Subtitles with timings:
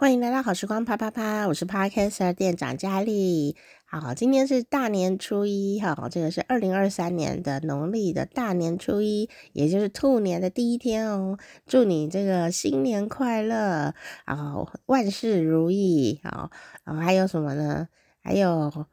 [0.00, 3.56] 欢迎来到好时光啪啪啪，我是 Podcaster 店长佳丽。
[3.84, 11.36] 好，今天是大年初一，哈，这个是二零二三年的农历的大年初一，也就是兔年的第一天哦。
[11.66, 13.92] 祝你这个新年快乐，
[14.24, 14.54] 啊，
[14.86, 16.52] 万事如意，好，
[16.84, 17.88] 然后还有什么呢？
[18.22, 18.86] 还有。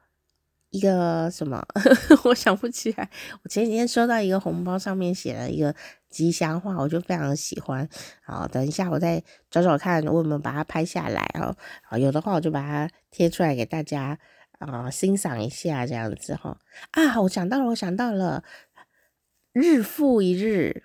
[0.76, 1.66] 一个什么？
[2.26, 3.10] 我想不起来。
[3.44, 5.74] 我前几天收到一个红包，上面写了一个
[6.10, 7.88] 吉祥话，我就非常喜欢。
[8.26, 11.56] 好，等一下我再找找看，我有没有把它拍下来哦。
[11.84, 14.20] 啊，有的话我就把它贴出来给大家
[14.60, 16.58] 啊、欣赏一下，这样子哈。
[16.92, 18.44] 啊，我想到了，我想到了，
[19.54, 20.84] 日复一日。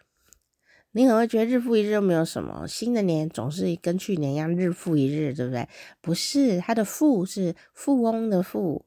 [0.92, 5.68] 你可能会觉得日复一日又没有什么，新的年总是跟去年一样日复一日，对不对？
[6.00, 8.84] 不是，它的富是富翁的富。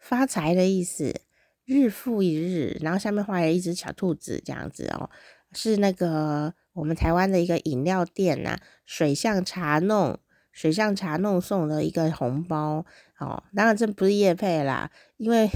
[0.00, 1.20] 发财的意思，
[1.66, 5.08] 日复一日，然后下面画了一只小兔子，这样子哦，
[5.52, 10.18] 是那个我们台湾的一个饮料店呐、水象茶弄，
[10.50, 12.84] 水象茶弄送的一个红包
[13.18, 15.48] 哦，当然这不是叶配啦，因为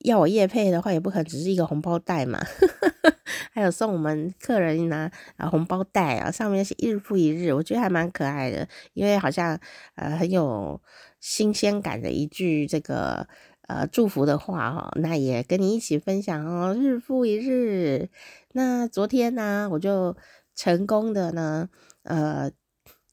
[0.00, 2.44] 要我叶配的话，也不可能只是一个红包袋嘛，
[3.52, 9.58] 还有送我们客人拿啊红包袋啊，上面是日复一日，我觉得还蛮可爱的，因为好像
[9.94, 10.80] 呃很有
[11.20, 13.26] 新鲜感的一句这个。
[13.66, 16.74] 呃，祝福的话哈，那也跟你一起分享哦。
[16.74, 18.08] 日复一日，
[18.52, 20.16] 那昨天呢，我就
[20.54, 21.68] 成功的呢，
[22.04, 22.50] 呃，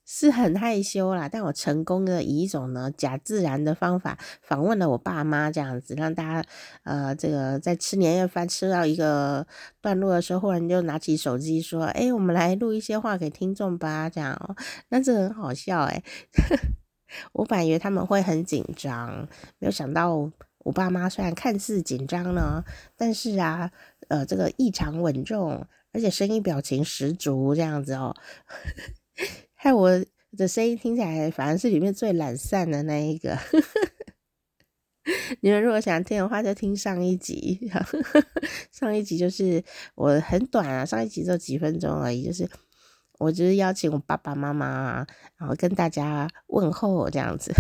[0.06, 6.50] 是很害羞啦，但我成功的以一种呢假自然的方法访问了我爸妈，这样子让大家
[6.84, 9.48] 呃，这个在吃年夜饭吃到一个
[9.81, 14.56] 段落的时候，忽然就拿起手机说：“哎，我们来录一些话给听众吧。”这样哦，
[14.90, 16.04] 那这很好笑哎。
[17.31, 19.28] 我本以为他们会很紧张，
[19.59, 22.64] 没有想到我爸妈虽然看似紧张呢，
[22.95, 23.72] 但是啊，
[24.08, 28.16] 呃，这个异常稳重，而且声音表情十足这样子哦，
[29.56, 30.03] 害我
[30.38, 33.38] 的声音听起来反而是里面最懒散的那一个。
[35.41, 37.69] 你们如果想听的话，就听上一集。
[38.72, 39.62] 上一集就是
[39.95, 42.50] 我很短啊，上一集就几分钟而已，就是。
[43.19, 45.06] 我就是邀请我爸爸妈妈，
[45.38, 47.53] 然后跟大家问候这样子。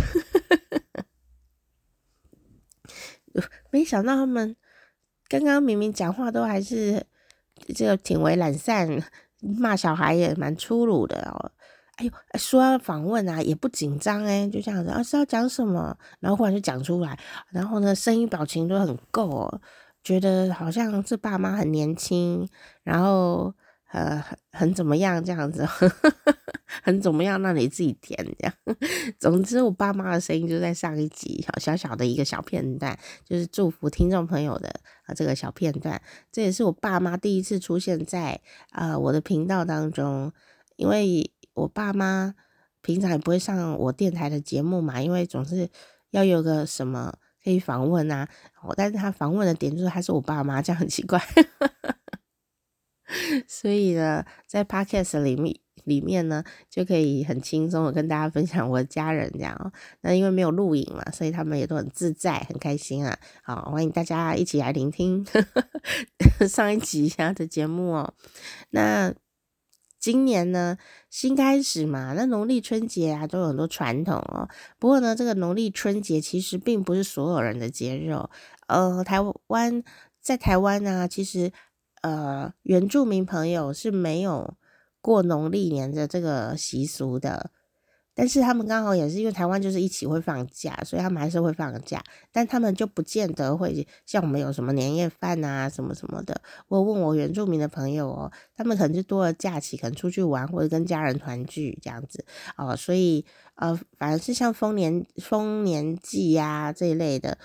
[3.71, 4.55] 没想到他们
[5.27, 7.05] 刚刚明明讲话都还是
[7.73, 9.01] 这个挺为懒散，
[9.39, 11.51] 骂小孩也蛮粗鲁的哦。
[11.95, 17.17] 哎呦，说要访问啊也不紧张哎，就这样子啊是要讲什么，然后忽然就讲出来，
[17.51, 19.61] 然后呢声音表情都很够哦，
[20.03, 22.49] 觉得好像是爸妈很年轻，
[22.83, 23.53] 然后。
[23.93, 25.63] 呃，很怎么样这样子，
[26.81, 27.39] 很怎么样？
[27.43, 28.53] 让你自己填这样。
[29.19, 34.67] 总之，我爸妈的声音就在上一集，小小的一个小片段，就是祝福听众朋友的
[35.05, 36.01] 啊这个小片段。
[36.31, 40.33] 这也是我爸妈第一次出现在啊、我的频道当中，
[40.75, 42.33] 因为我爸妈
[42.81, 45.69] 平常也不会上我电台的节目嘛，因为总是
[46.09, 48.27] 要有个什么可以访问啊。
[48.75, 51.21] 但是他访问的点就是他是我爸妈，这样很奇怪。
[53.47, 59.71] 所以呢，在 Podcast 里面里面呢，就可以很轻松的跟大家分享我的家人这样哦。
[60.01, 63.17] 那因为没有录影嘛，所以他们也都很自在，很开心啊。
[63.43, 65.25] 好，欢迎大家一起来聆听
[66.47, 68.13] 上一集下的节目哦。
[68.69, 69.13] 那
[69.99, 70.77] 今年呢，
[71.09, 74.47] 新开始嘛，那农历春节啊都有很多传统哦。
[74.79, 78.29] 不过呢，这个农历春节其实并不是所有人的节日哦。
[78.67, 79.83] 呃，台湾
[80.21, 81.51] 在台湾呢、其实。
[82.03, 84.55] 呃，原住民朋友是没有
[85.01, 87.51] 过农历年的这个习俗的。
[88.15, 96.41] 但是他们刚好也是因为台湾就是一起会放假，所以他们还是会放假，但他们就不见得会像我们有什么年夜饭啊什么什么的。
[96.67, 102.23] 我问我原住民的朋友哦，他们可能就多了假期，可能出去玩或者跟家人团聚这样子
[102.55, 103.25] 哦，所以
[103.55, 107.37] 呃，反而是像丰年丰年祭呀这一类的，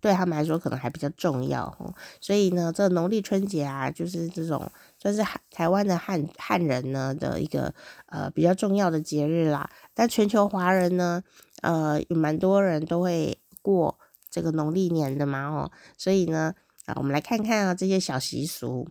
[0.00, 1.94] 对他们来说可能还比较重要哦。
[2.20, 4.70] 所以呢，这农历春节啊，就是这种。
[5.06, 5.22] 这是
[5.52, 7.72] 台湾的汉汉人呢的一个
[8.06, 11.22] 呃比较重要的节日啦，但全球华人呢，
[11.62, 16.52] 呃有蛮多人都会过这个农历年的嘛哦，所以呢
[16.86, 18.88] 啊，我们来看看啊这些小习俗，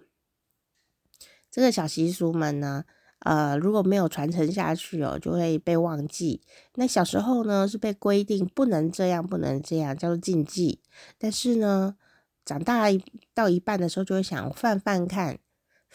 [1.52, 2.86] 这个小习俗们呢，
[3.20, 6.42] 呃如果没有传承下去哦，就会被忘记。
[6.76, 10.80] 那小时候呢是被规定不能这样，不能这样，叫做禁忌。
[11.18, 11.98] 但是呢，
[12.46, 12.86] 长大
[13.34, 15.40] 到一半的时候就会想犯犯看。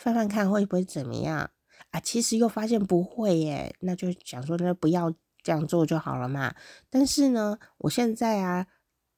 [0.00, 1.50] 翻翻看会不会怎么样
[1.91, 2.00] 啊？
[2.00, 5.12] 其实又发现不会耶，那就想说那不要
[5.43, 6.55] 这样做就好了嘛。
[6.88, 8.67] 但是呢，我现在啊，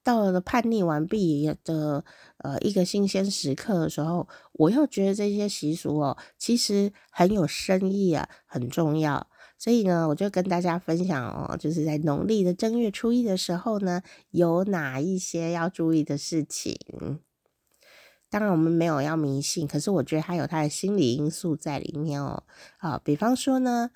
[0.03, 2.05] 到了叛逆完毕的
[2.39, 9.29] 呃一个新鲜时刻的时候，我又觉得这些习俗哦，其实很有深意啊，很重要。
[9.57, 16.77] 所以呢，我就跟大家分享哦，就是在农历的正月初一的时候呢，有哪一些要注意的事情。
[18.33, 22.45] 当然，我们没有要迷信，可是我觉得它有它的心理因素在里面哦。
[22.79, 23.91] 啊，比方说呢，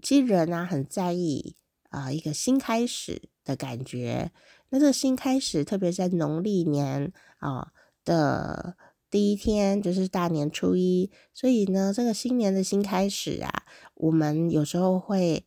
[0.00, 1.56] 其实人啊很在意
[1.88, 4.30] 啊一个新开始的感觉。
[4.68, 7.72] 那这个新开始，特别在农历年啊
[8.04, 8.76] 的。
[9.10, 13.64] 第一天就是大年初一，所以呢，这个新年的新开始啊，
[13.94, 15.44] 我们有时候会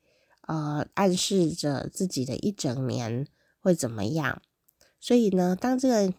[0.49, 3.25] 呃暗示着自己的一整年
[3.61, 4.41] 会怎么样。
[4.99, 6.13] 所以呢，当这个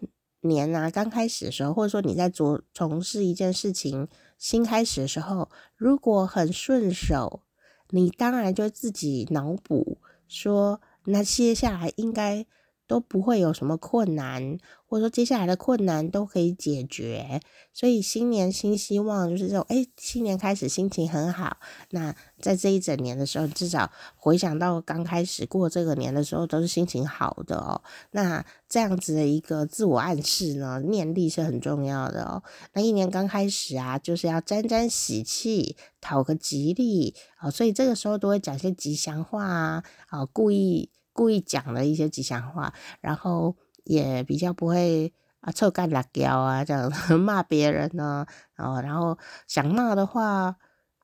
[0.45, 4.09] 年啊刚开始的时候，或者说你在做从事一件事情
[4.39, 7.43] 新开始的时候，如果很顺手，
[7.91, 9.99] 你当然就自己脑补
[10.29, 12.47] 说，那接下来应该。
[12.87, 17.41] 都不会有什么困难，或者说接下来的困难都可以解决，
[17.73, 21.57] 所以新年新希望就是这种，哎，新年开始心情很好。
[21.91, 27.83] 那在这一整年的时候，至少回想到刚开始过这个年的时候，都是心情好的哦。
[28.11, 32.43] 那这样子的一个自我暗示呢，念力是很重要的哦。
[32.75, 40.91] 那一年刚开始啊，就是要沾沾喜气，讨个吉利啊，所以这个时候都会讲些吉祥话啊，啊，故意。
[41.15, 48.27] 故意讲了一些吉祥话，然后也比较不会啊臭干辣椒啊这样 骂别人呢，
[48.59, 49.17] 哦，然后
[49.47, 50.57] 想骂的话，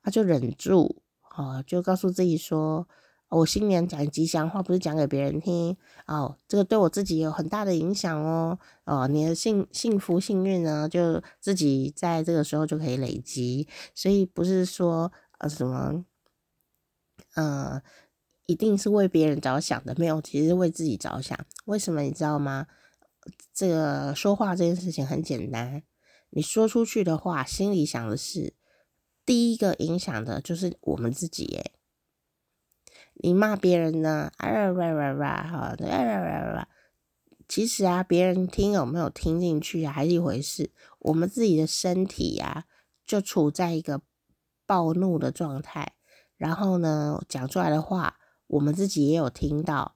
[0.03, 1.01] 他就忍住，
[1.35, 2.85] 哦，就告诉自己说，
[3.29, 5.77] 我新年讲吉祥话不是讲给别人听，
[6.07, 13.65] 哦，这个对我自己有很大的影响哦，哦，你的幸幸福幸运呢，就自己在这个时候就可以累积，
[13.95, 16.03] 所以不是说呃什么，
[17.35, 17.81] 呃。
[18.45, 21.37] 一定是为别人着想的，没有，其实为自己着想。
[21.65, 22.67] 为什么你知道吗？
[23.53, 25.83] 这个说话这件事情很简单，
[26.31, 28.55] 你说出去的话，心里想的是
[29.23, 31.43] 第一个影响的就是我们自己。
[31.45, 31.71] 耶。
[33.13, 34.31] 你骂别人呢？
[34.37, 35.47] 啊啊啊啊！
[35.47, 36.67] 好，啊啊啊！
[37.47, 40.71] 其实啊，别人听有没有听进去啊，还是一回事。
[40.99, 42.65] 我们自己的身体呀，
[43.05, 44.01] 就处在一个
[44.65, 45.93] 暴怒的状态，
[46.37, 48.17] 然后呢，讲出来的话。
[48.51, 49.95] 我们自己也有听到，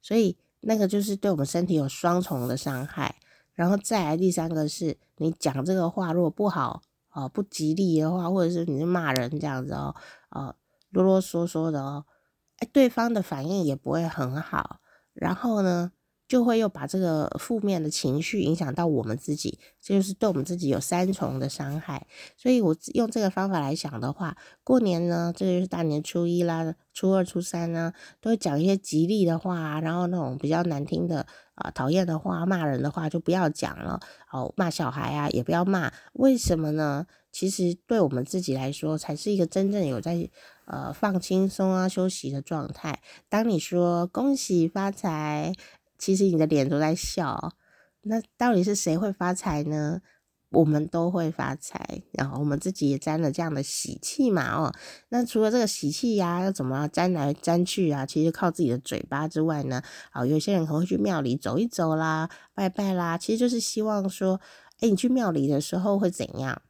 [0.00, 3.16] 所以那个就是对我们身体有双重的伤害。
[3.52, 6.82] 然后再来第三个是，你讲这个话如果不好
[7.12, 9.94] 哦，不吉利的话，或者是你是骂人这样子哦，
[10.30, 10.54] 哦
[10.90, 12.04] 啰啰嗦嗦的哦，
[12.58, 14.80] 哎，对方的反应也不会很好。
[15.12, 15.92] 然后呢，
[16.28, 22.06] 就会又把这个负面的情绪影响到我们自己，这就是对我们自己有三重的伤害。
[22.36, 34.00] 所以我用这个方法来想的话，过年呢，这个就是大年初一啦，初二、初三呢，都会讲一些吉利的话，然后那种比较难听的啊、讨厌的话、骂人的话就不要讲了。
[34.32, 35.92] 哦，骂小孩啊，也不要骂。
[36.14, 37.06] 为什么呢？
[37.30, 40.28] 其实对我们自己来说，才是一个真正有在
[40.64, 43.00] 呃放轻松啊、休息的状态。
[43.28, 45.52] 当你说恭喜发财。
[45.98, 47.52] 其实你的脸都在笑，
[48.02, 50.00] 那到底是谁会发财呢？
[50.50, 54.72] 我们都会发财，然后我们自己也沾了这样的喜气嘛，哦，
[55.08, 58.06] 那除了这个喜气呀，要怎么沾来沾去啊？
[58.06, 59.82] 其实靠自己的嘴巴之外呢，
[60.12, 64.40] 啊，有些人可能会去庙里走一走啦，拜拜啦，其实就是希望说，
[64.78, 66.62] 哎，你去庙里的时候会怎样？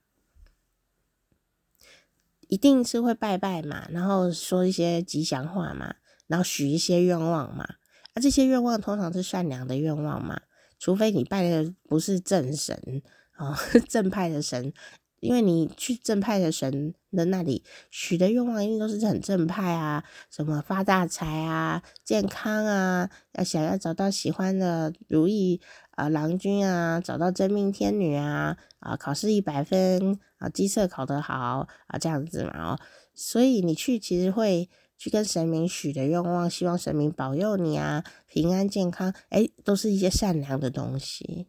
[2.49, 5.96] 一定是会拜拜嘛，然后说一些吉祥话嘛，
[6.26, 7.75] 然后许一些愿望嘛。
[8.17, 10.41] 那、啊、这些愿望通常是善良的愿望嘛？
[10.79, 13.55] 除非你拜的不是正神啊，
[13.87, 14.73] 正派的神，
[15.20, 32.81] 因为你去正派的神的那里许的愿望一定都是很正派啊，什么发大财啊、健康啊，要想要找到喜欢的如意啊郎君啊，找到真命天女啊，啊考试一百分啊，基测考得好啊，这样子嘛哦，
[33.15, 34.70] 所以你去其实会。
[34.98, 41.48] 去跟神明许的愿望，希望神明保佑你啊，平安健康，诶，都是一些善良的东西，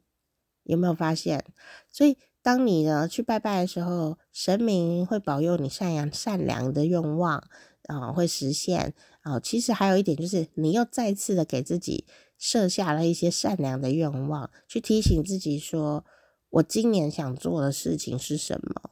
[0.63, 1.45] 有没有发现？
[1.89, 7.43] 所以当你呢去拜拜的时候，神明会保佑你善良善良的愿望
[7.83, 12.05] 啊、会实现啊、其实还有一点就是，你又再次的给自己
[12.37, 16.05] 设下了一些善良的愿望，去提醒自己说，
[16.49, 18.91] 我今年想做的事情是什么。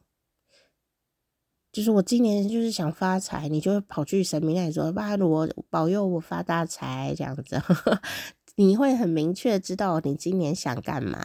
[1.75, 7.62] 就是我今年就是想发财，你就会跑去神明那里说：“拜罗保佑我发大财。”这样子，
[8.55, 11.22] 你会很明确知道你今年想干嘛，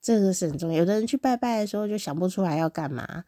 [0.00, 0.78] 这个是很重要。
[0.78, 3.24] 有的人去拜拜的时候就想不出来要干嘛，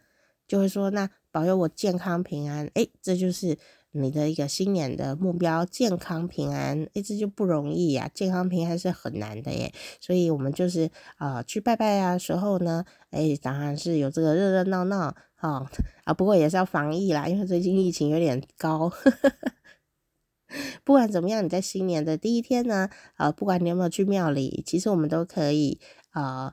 [0.48, 3.58] 就会说：“那保佑我健康平安。”诶，这就是
[3.90, 6.88] 你的一个新年的目标，健康平安。
[6.94, 9.70] 诶，这就不容易呀，健康平安是很难的耶。
[10.00, 15.14] 所以我们就是啊、去拜拜啊时候呢，诶，当然是有这个热热闹闹。
[15.42, 15.68] 哦
[16.04, 18.90] 啊，不过也是要防疫啦，因为最近疫情有点高。
[20.84, 25.80] 不管怎么样，你在新年的第一天呢，呃，不管你有没有去庙里，其实我们都可以
[26.12, 26.52] 呃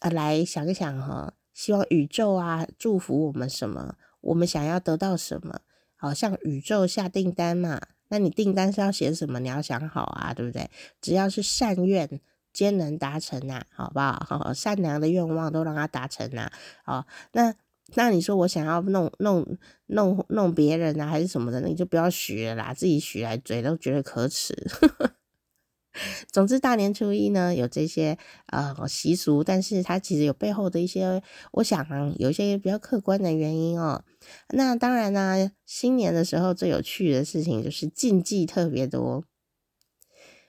[0.00, 5.60] 呃来想一想哈，希望宇宙啊祝福我们什么，我们想要得到什么，
[5.96, 9.40] 好像宇宙下订单嘛，那你订单是要写什么？
[9.40, 10.70] 你要想好啊，对不对？
[11.00, 12.20] 只要是善愿，
[12.52, 14.24] 皆能达成呐，好不好？
[14.24, 16.50] 好， 善良的愿望都让它达成呐，
[16.84, 17.52] 好，那。
[17.94, 24.54] 那你说我想要弄弄弄弄别人啊，还是什么的，那你就不要许了啦，自己许来嘴都觉得可耻。
[26.30, 34.04] 总之，大年初一呢，有这些呃习俗，但是它其实有背后的一些，我想，有一些比较客观的原因哦。
[34.50, 39.24] 那当然呢，新年的时候最有趣的事情就是禁忌特别多。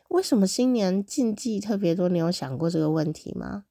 [0.10, 2.10] 为什么新年禁忌特别多？
[2.10, 3.67] 你有想过这个问题吗？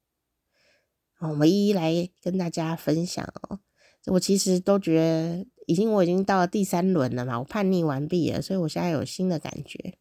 [1.19, 3.59] 我们一一来跟大家分享哦。
[4.05, 9.97] 我其实都觉得，已经我已经到了第三轮了嘛，我叛逆完毕了，所以我现在有新的感觉。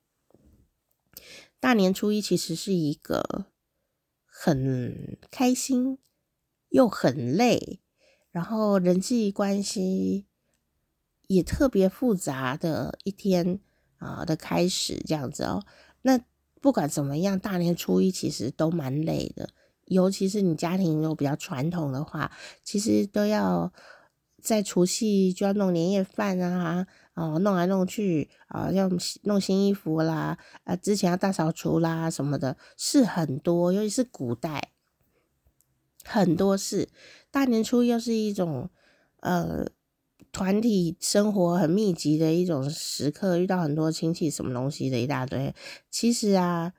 [1.59, 3.47] 大年初一其实是一个
[4.25, 5.99] 很开心
[6.69, 7.81] 又很累，
[8.31, 10.27] 然后人际关系
[11.27, 13.59] 也特别复杂的一天
[13.97, 15.65] 啊的开始，这样子哦。
[16.03, 16.21] 那
[16.61, 19.51] 不管怎么样，大年初一其实都蛮累的。
[19.87, 22.31] 尤其是你家庭又比较传统的话，
[22.65, 23.73] 其实都要
[24.43, 28.91] 在除夕就要弄年夜饭啊，哦，弄来弄去啊，要
[29.23, 34.71] 弄新衣服啦，啊，之前要大扫除啦什么的，事很多，尤其是古代，
[36.05, 36.89] 很多事。
[37.31, 38.69] 大年初一又是一种
[39.21, 39.67] 呃
[40.33, 45.55] 团体生活很密集的一种时刻，遇到很多亲戚什么东西的一大堆。
[45.91, 46.73] 其实啊，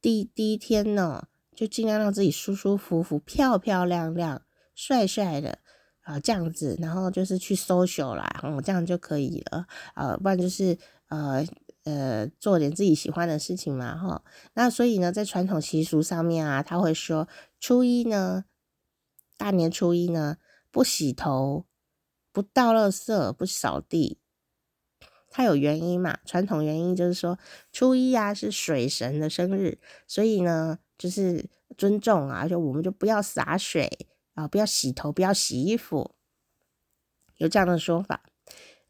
[0.00, 1.26] 第第一天呢。
[1.60, 4.40] 就尽量让自己舒舒服服、漂漂亮亮、
[4.74, 5.58] 帅帅的
[6.00, 11.44] 啊，这样子，然后就是去 social 啦，嗯，这样就可以了，呃，不然就是呃
[11.84, 14.24] 呃做点自己喜欢的事情嘛，哈。
[14.54, 18.46] 那所以呢，在传统习俗上面啊，他会说初一呢，
[19.36, 20.38] 大年初一呢，
[20.70, 21.66] 不洗头、
[22.32, 24.18] 不倒垃圾、不扫地，
[25.28, 26.20] 它有原因嘛？
[26.24, 27.38] 传统原因就是说
[27.70, 30.78] 初一啊是水神的生日，所以呢。
[31.00, 36.10] 就是尊重啊，就我们就不要洒水啊，不要洗头，不要洗衣服，
[37.38, 38.22] 有这样的说法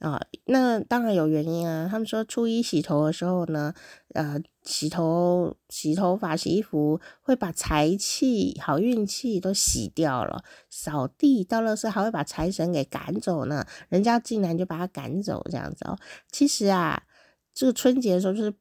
[0.01, 0.21] 啊。
[0.47, 1.87] 那当然有原因啊。
[1.89, 3.73] 他们说初一洗头的时候呢，
[4.15, 10.43] 呃，洗头、洗头发、洗衣服会把财气、好运气都洗掉了。
[10.69, 13.65] 扫地、倒垃圾还会把财神给赶走呢。
[13.89, 15.97] 人家进来就把他赶走，这样子哦。
[16.33, 17.05] 其实啊，
[17.55, 18.53] 这个春节的时候就是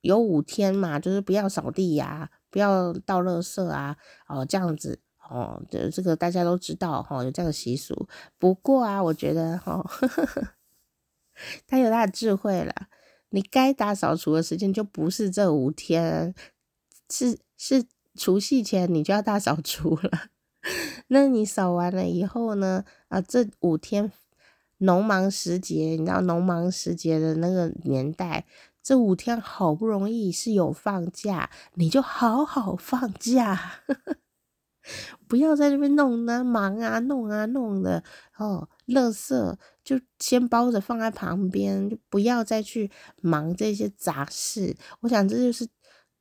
[0.00, 3.96] 有五天嘛，就是不要扫地呀、不要倒垃圾啊！
[4.28, 8.06] 哦，这样子哦，这这个大家都知道哈、哦，有这样的习俗。
[8.38, 9.82] 不过啊，我觉得哈，
[11.66, 12.72] 他、有他的智慧了。
[13.30, 16.34] 你该大扫除的时间就不是这五天，
[17.08, 20.10] 是是除夕前你就要大扫除了。
[21.08, 22.84] 那你扫完了以后呢？
[23.08, 24.12] 啊，这五天
[24.76, 28.44] 农忙时节，你知道农忙时节的那个年代。
[28.82, 33.82] 这五天好不容易是有放假，你就好好放假，
[35.28, 38.02] 不要在那边弄呢忙啊弄啊弄的
[38.36, 44.76] 哦，垃圾就先包着放在旁边，就不要再去忙这些杂事。
[45.00, 45.68] 我想这就是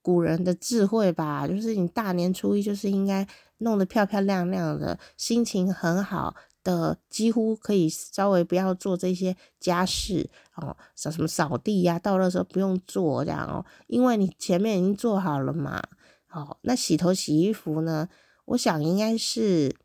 [0.04, 3.28] 古人的智慧吧，就是你大年初一就是应该
[3.58, 6.36] 弄得漂漂亮亮的，心情很好。
[6.64, 15.82] 的几乎可以稍微不要做这些家事哦，扫什么扫地呀、啊，倒垃圾不用做这样哦，因为你前面已经做好了嘛。
[16.30, 18.08] 哦，那洗头洗衣服呢？
[18.46, 19.76] 我想应该是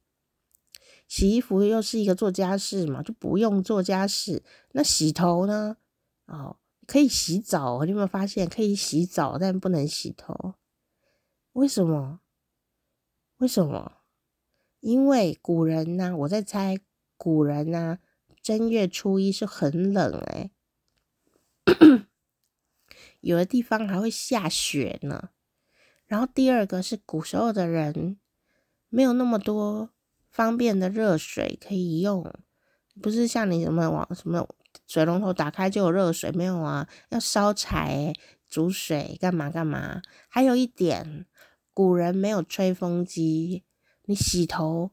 [1.09, 4.45] 洗衣服又是一个做家事嘛，就不用做家事。
[4.73, 5.77] 那洗头呢？
[6.27, 6.57] 哦，
[6.87, 10.55] 可以洗澡，你有没有发现可以洗澡，但不能洗头？
[11.53, 12.21] 为什么？
[13.39, 13.96] 为什么？
[14.87, 16.79] 因为古人呢、我在猜，
[17.17, 17.99] 古人呢、
[18.41, 20.53] 正月初一是很冷哎、
[21.65, 22.07] 欸，
[23.21, 25.31] 有的地方还会下雪呢。
[26.07, 28.17] 然后第二个是古时候的人
[28.89, 29.91] 没有那么多
[30.31, 32.33] 方便的热水可以用，
[33.03, 34.49] 不是像你什么往什么
[34.87, 38.13] 水龙头打开就有热水，没有啊，要烧柴
[38.47, 40.01] 煮水干嘛干嘛。
[40.29, 41.27] 还有一点，
[41.75, 43.65] 古人没有吹风机。
[44.07, 44.91] 你洗头，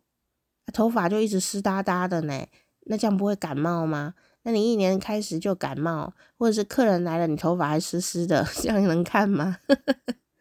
[0.74, 2.46] 头发就一直湿哒哒的呢，
[2.88, 4.13] 那这样不会感冒吗？
[4.43, 9.58] 那你一年开始就感冒，或者是客人来了，你头发还湿湿的， 这样能看吗？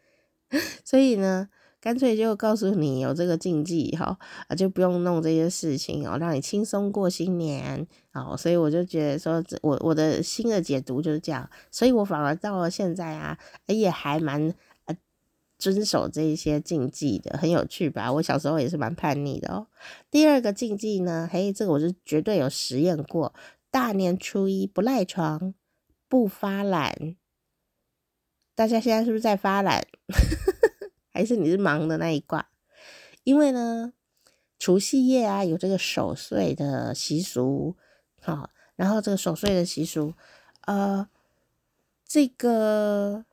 [0.85, 1.49] 所以呢，
[1.81, 8.37] 干脆就告诉你有这个禁忌哈，啊，就不用弄这些事情哦，让你轻松过新年哦。
[8.37, 14.53] 所以我就觉得说，我我的新的解读就是这样，所以我反而到了现在啊，也还蛮
[15.63, 18.13] 遵守这一些禁忌的，很有趣吧？
[18.15, 19.69] 我小时候也是蛮叛逆的哦。
[20.11, 23.33] 第二个禁忌呢，嘿，这个我是绝对有实验过，
[23.71, 25.55] 大年初一不赖床，
[26.09, 27.15] 不发懒。
[28.57, 29.87] 大家现在是不是在发懒？
[31.15, 32.49] 还是你是忙的那一挂？
[33.23, 33.93] 因为呢，
[34.59, 37.77] 除夕夜啊有这个守岁的习俗，
[38.21, 40.15] 好，然后这个守岁的习俗，
[40.63, 41.09] 呃，
[42.05, 43.25] 这个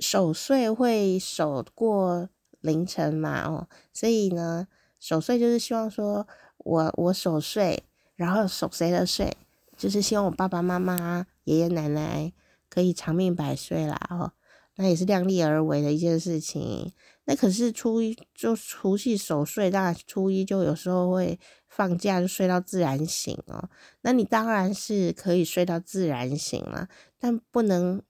[0.00, 2.28] 守岁会守过
[2.60, 4.66] 凌晨嘛，哦，所以呢，
[4.98, 6.26] 守岁就是希望说
[6.58, 7.84] 我我守岁，
[8.16, 9.36] 然后守谁的岁？
[9.76, 12.32] 就是希望我爸爸妈妈、爷爷奶奶。
[12.72, 14.30] 可以长命百岁啦，哦，
[14.76, 16.92] 那也是量力而为的一件事情。
[17.24, 23.68] 那可是初一就除夕守岁，当然初一就有时候会放假，就睡到自然醒哦。
[24.02, 26.88] 那你当然是可以睡到自然醒了，
[27.18, 28.00] 但不能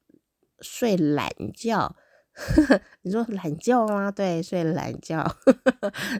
[0.60, 1.96] 睡懒觉。
[3.02, 4.10] 你说懒觉吗？
[4.10, 5.36] 对，睡懒觉，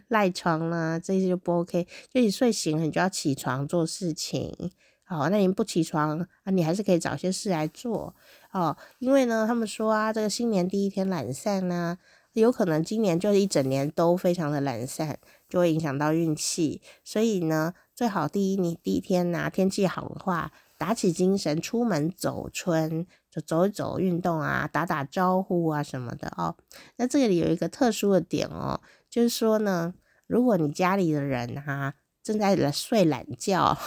[0.08, 1.86] 赖床啦，这些就不 OK。
[2.12, 4.72] 就你睡醒了，你就要起床做事情。
[5.04, 6.50] 好，那你不起床啊？
[6.50, 8.14] 你还是可以找些事来做
[8.52, 8.76] 哦。
[8.98, 11.96] 因为呢，他们说啊，这个新年第一天懒散呢，
[12.32, 15.18] 有可能今年就是一整年都非常的懒散，
[15.48, 16.82] 就会影响到运气。
[17.04, 26.56] 所以呢，最好第一你第一天呐，天气好的话，打起精神出门走春，就走一走，运动啊，打打招呼啊什么的哦。
[26.96, 29.94] 那这里有一个特殊的点哦，就是说呢，
[30.26, 33.78] 如果你家里的人哈、正在睡懒觉。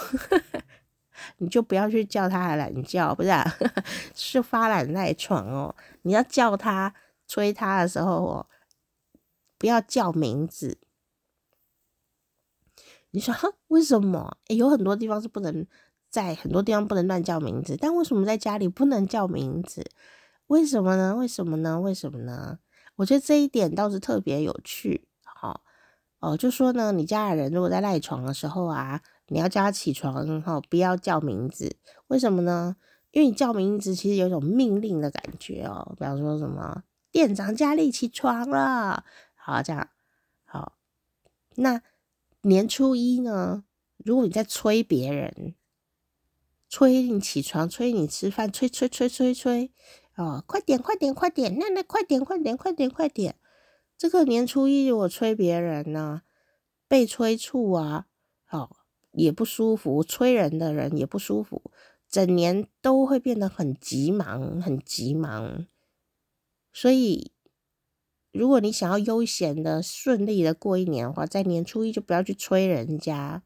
[1.38, 3.44] 你就不要去叫他懒觉，不是、啊，
[4.16, 5.72] 是发懒赖床哦。
[6.02, 6.92] 你要叫他、
[7.28, 8.46] 催他的时候哦，
[9.56, 10.78] 不要叫名字。
[13.12, 13.32] 你说
[13.68, 14.38] 为什么？
[14.48, 15.64] 有很多地方是不能
[16.14, 19.84] 在很多地方不能乱叫名字，但为什么在家里不能叫名字？
[20.46, 21.16] 为什么呢？
[21.16, 21.80] 为什么呢？
[21.80, 22.60] 为什么呢？
[22.96, 25.08] 我觉得这一点倒是特别有趣。
[25.24, 25.62] 好
[26.20, 29.02] 哦，就说呢，你家的人如果在赖床的时候啊。
[29.28, 32.76] 你要叫他起床哈，不要叫名字，为什么呢？
[33.10, 39.02] 因为你叫名字其实有一种命令的感觉哦，比方说什么店长佳丽起床了，
[39.34, 39.88] 好这样
[40.44, 40.74] 好。
[41.54, 41.80] 那
[42.42, 43.64] 年初一呢，
[44.04, 45.54] 如果你在催别人，
[46.74, 49.70] 催你起床，催你吃饭，催催催催催
[50.16, 53.36] 哦，快点快点快点，那那快点快点快点快点，
[53.96, 56.22] 这个年初一我催别人呢，
[56.88, 58.06] 被催促啊，
[58.44, 58.78] 好。
[59.12, 61.70] 也不舒服，催人的人也不舒服，
[62.08, 65.68] 整年都会变得很急忙，很急忙。
[66.72, 67.30] 所以，
[68.32, 73.44] 如果你想要悠闲的、顺利的过一年的话，在年初一就不要去催人家。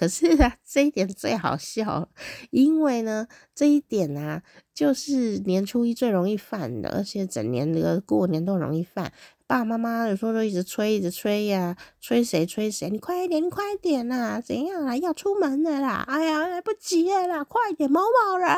[0.00, 2.08] 可是啊，这一点最好笑，
[2.50, 9.12] 因为呢，这一点啊，就是年初一最容易犯的，而且整年这个过年都容易犯。
[9.46, 14.96] 爸爸妈妈有时候都一直催，一直催呀，催谁催谁，你快一点，你快一点呐，怎样啊？
[14.96, 18.48] 要出门的啦，哎呀，来不及了啦，快点，某某人，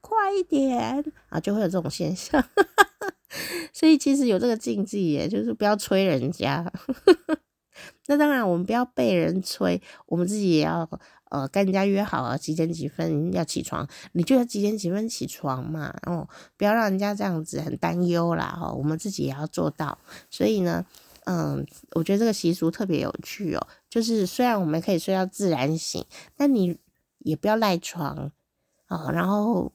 [0.00, 2.42] 快一点啊，就会有这种现象。
[3.74, 6.72] 所以其实有这个禁忌耶，就是不要催人家。
[8.06, 10.88] 那当然，我们不要被人催，我们自己也要
[11.30, 19.98] 呃跟人家约好了几点几分要起床，你就要几点几分起床嘛，哦，不要让人家这样子很担忧啦，哈，我们自己也要做到。
[20.30, 20.84] 所以呢，
[21.24, 26.04] 嗯，我觉得这个习俗特别有趣哦，就是虽然我们可以睡到自然醒，
[26.36, 26.78] 但你
[27.18, 28.32] 也不要赖床
[28.86, 29.72] 啊，然后。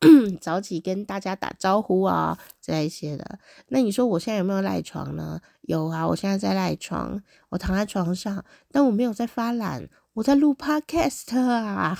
[0.40, 3.38] 早起跟大家打招呼啊，这一些的。
[3.68, 5.40] 那你说我现在有没有赖床呢？
[5.62, 11.98] 有啊，我现在在赖床，我躺在床上，但我没有在发懒，我在录 podcast 啊。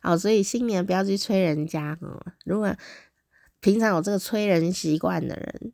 [0.00, 1.98] 好，所以新年不要去催人家。
[2.44, 2.76] 如果
[3.60, 5.72] 平常有这个催人习惯的人，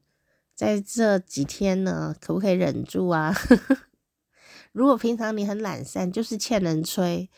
[0.55, 3.35] 在这几天呢，可不可以忍住啊？
[4.73, 7.29] 如果平常你很懒散，就是欠人催。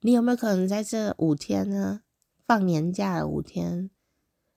[0.00, 2.02] 你有没有可能在这五天呢，
[2.46, 3.90] 放年假的五天，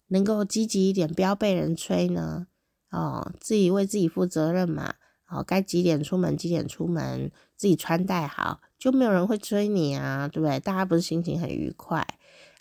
[0.07, 2.45] 能够积极一点，不要被人催呢？
[2.91, 4.95] 哦，自己为自己负责任嘛。
[5.27, 10.59] 哦，该几点出门几点出门，自己穿戴好，就没有人会催你啊，对不对？
[10.59, 12.05] 大家不是心情很愉快？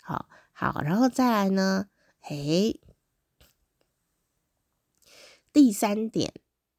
[0.01, 1.87] 好，好，然后再来呢？
[2.29, 2.79] 诶，
[5.53, 6.33] 第三点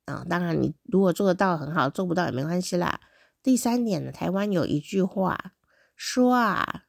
[0.07, 3.01] 啊，当然你如果做得到很好，做不到也没关系啦。
[3.43, 5.53] 第三点呢，台湾有一句话。
[5.95, 6.85] 说啊，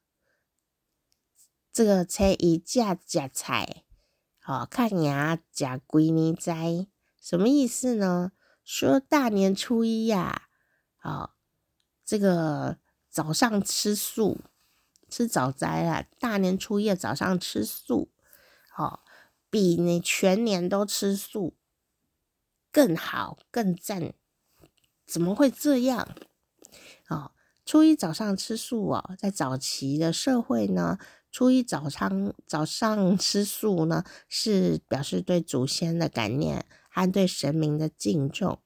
[1.72, 3.84] 这个菜一架夹菜
[4.46, 6.88] 哦，看牙甲归泥斋，
[7.22, 8.32] 什么意思呢？
[8.64, 10.50] 说大年初一呀，
[11.02, 11.32] 哦，
[12.06, 12.78] 这个
[13.10, 14.40] 早上吃素，
[15.10, 16.06] 吃早斋啊。
[16.18, 18.10] 大年初一早上吃素，
[18.78, 19.02] 哦，
[19.50, 21.56] 比你全年都吃素
[22.72, 24.14] 更好，更赞。
[25.06, 26.16] 怎么会这样？
[27.10, 27.32] 哦，
[27.74, 31.00] 初一早上吃素哦，在早期的社会呢。
[31.32, 38.60] 初一早上早上吃素呢，是表示对祖先的感念和对神明的敬重。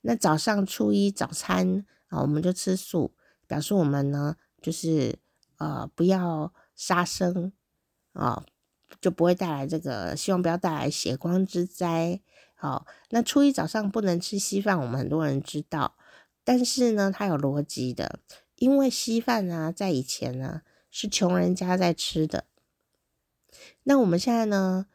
[0.00, 3.14] 那早上初一早餐啊，我们就吃素，
[3.46, 5.20] 表示我们呢就是
[5.58, 7.52] 呃不要杀生
[8.14, 8.44] 啊，
[9.00, 12.20] 就不会带来这个，希望不要带来血光之灾。
[12.56, 15.94] 好，那初一早上不能吃稀饭，我们很多人知道，
[16.50, 18.18] 但是呢，它有逻辑的，
[18.56, 20.62] 因为稀饭呢，在以前呢。
[20.92, 22.46] 是穷人家在吃的，
[23.84, 24.86] 那我们现在呢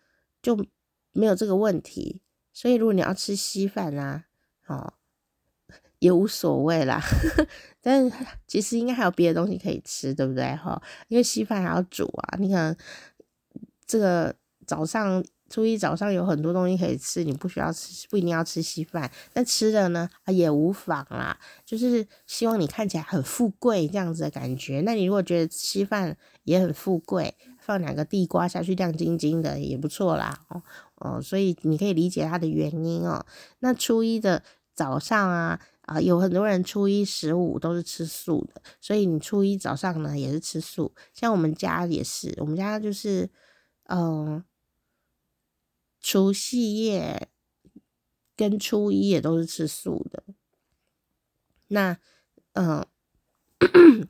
[0.41, 0.67] 就
[1.13, 2.19] 没有这个问题，
[2.51, 4.25] 所以如果你要吃稀饭啊，
[4.67, 4.95] 哦，
[5.99, 7.01] 也无所谓啦。
[7.79, 10.53] 但是其实应该还有别的东西可以吃，对不对？
[10.57, 12.75] 哈，因为稀饭还要煮啊，你看
[13.87, 14.35] 这个
[14.67, 15.23] 早上。
[15.55, 21.39] 初一早上有很多东西可以吃，你不需要吃，不一定要吃稀饭，但吃的呢也无妨啦。
[21.65, 24.81] 就是希望你看起来很富贵这样子的感觉。
[24.81, 30.37] 那你如果觉得稀饭也很富贵，放两个地瓜下去亮晶晶的也不错啦。
[30.49, 30.61] 哦
[30.95, 33.25] 哦，所以你可以理解它的原因哦。
[33.59, 40.93] 那初一的早上啊啊，有很多人初一十五都是吃素的，所以你初一早上呢也是吃素。
[41.13, 43.29] 像我们家也是，我们家就是
[43.87, 44.43] 嗯。
[46.07, 47.29] 除夕夜
[48.35, 50.23] 跟初一也都是吃素的，
[51.69, 51.97] 那
[52.53, 52.85] 嗯，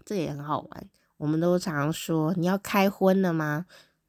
[0.03, 0.89] 这也很好玩。
[1.15, 3.65] 我们都常说，你要开荤了吗？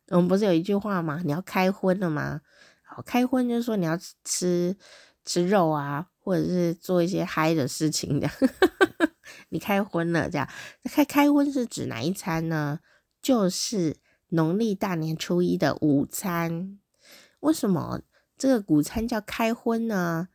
[0.09, 1.23] 我们不是有一句话吗？
[1.25, 2.41] 你要开荤了吗？
[2.83, 4.77] 好，开荤就是说你要吃
[5.25, 8.29] 吃肉啊，或者是做一些嗨的事情的。
[9.51, 10.49] 你开荤了，这样。
[10.83, 12.81] 开开荤是指哪一餐呢？
[13.23, 13.99] 就是
[14.31, 16.81] 农历大年初一的午餐。
[17.41, 18.01] 为什么
[18.37, 20.29] 这个午餐叫开荤呢？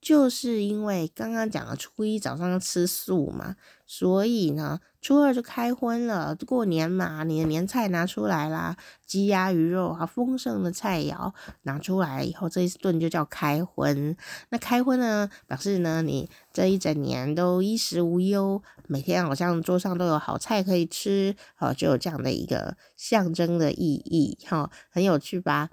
[0.00, 6.36] 就是因为刚刚讲了初一早上吃素嘛，所以呢，初二就开荤了。
[6.46, 14.16] 过年嘛，你的年菜拿出来啦，鸡鸭鱼肉啊，丰盛的菜肴拿出来以后，这一顿就叫开荤。
[14.50, 25.70] 那开荤呢，表示呢，你这一整年都衣食无忧，每天好像桌上都有好菜可以吃，好，就有这样的一个象征的意义，哈，很有趣吧？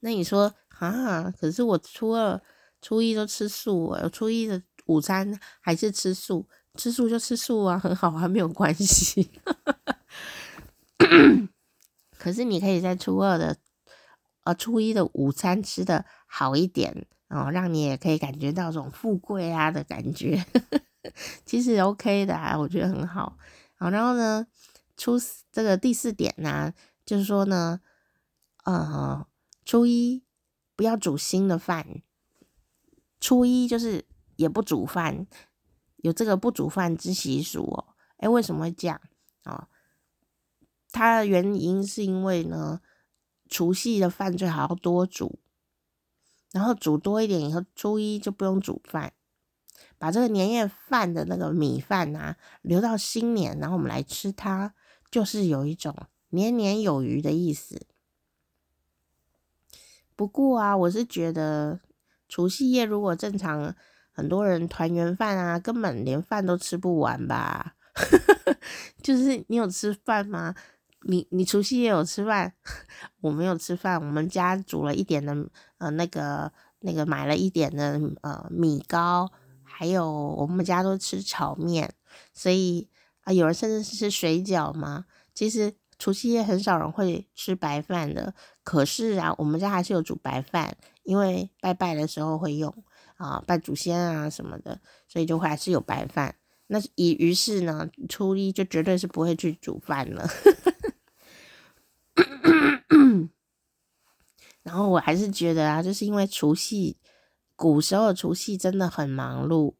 [0.00, 1.32] 那你说啊？
[1.40, 2.40] 可是我初二、
[2.82, 9.30] 初一都吃素，我初一的午餐还是吃素，吃素就吃素啊，很好啊，没有关系。
[12.18, 13.56] 可是你可以在初二的
[14.44, 20.44] 呃初一的午餐吃的好一点哦，让你也可以感觉到这种富贵啊的感觉，
[21.46, 23.36] 其实 OK 的啊，我觉得很好。
[23.76, 24.46] 好，然后呢，
[24.96, 25.18] 初
[25.50, 26.72] 这个第四点呢、
[27.04, 27.80] 就是说呢，
[28.64, 29.26] 呃。
[29.66, 30.22] 初一
[30.76, 32.00] 不要煮新的饭，
[33.20, 35.26] 初一就是也不煮饭，
[35.96, 37.94] 有这个不煮饭之习俗哦。
[38.18, 39.00] 诶，为什么会这样
[39.42, 39.52] 啊？
[39.52, 39.68] 哦，
[40.92, 42.80] 它的原因是因为呢，
[43.48, 45.40] 除夕的饭最好要多煮，
[46.52, 49.14] 然后煮多一点以后，初一就不用煮饭，
[49.98, 54.74] 把这个年夜饭的那个米饭啊留到新年，然后我们来吃它，
[55.10, 57.84] 就是有一种年年有余的意思。
[60.16, 61.78] 不过啊，我是觉得
[62.26, 63.74] 除夕夜如果正常，
[64.10, 67.74] 很多人团圆饭啊，根本连饭都吃不完吧？
[69.02, 70.54] 就是你有吃饭吗？
[71.02, 72.54] 你你除夕夜有吃饭？
[73.20, 75.36] 我没有吃饭，我们家煮了一点的
[75.76, 76.50] 呃那个
[76.80, 79.30] 那个买了一点的呃米糕，
[79.62, 81.92] 还有我们家都吃炒面，
[82.32, 82.88] 所以
[83.24, 85.04] 啊、有人甚至是吃水饺嘛。
[85.34, 85.74] 其实。
[85.98, 92.72] 除夕夜很少人会吃白饭的，可是啊，我们家还是有煮白饭，因为拜拜的时候会用
[93.16, 96.36] 啊，拜祖先啊什么的，所以就还是有白饭。
[96.66, 100.28] 那以于是呢，初一就绝对是不会去煮饭了。
[104.62, 106.98] 然后我还是觉得啊，就是因为除夕，
[107.54, 109.74] 古时候的除夕真的很忙碌，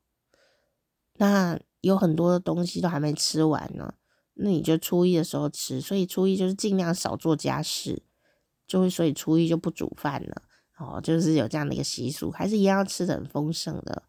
[1.14, 3.94] 那有很多东西都还没吃完呢。
[4.38, 8.03] 那你就初一的时候吃，所以初一就是尽量少做家事，
[8.66, 10.42] 就会所以初一就不煮饭了，
[10.79, 14.03] 哦，就是有这样的一个习俗，还是一样要吃的很丰盛的，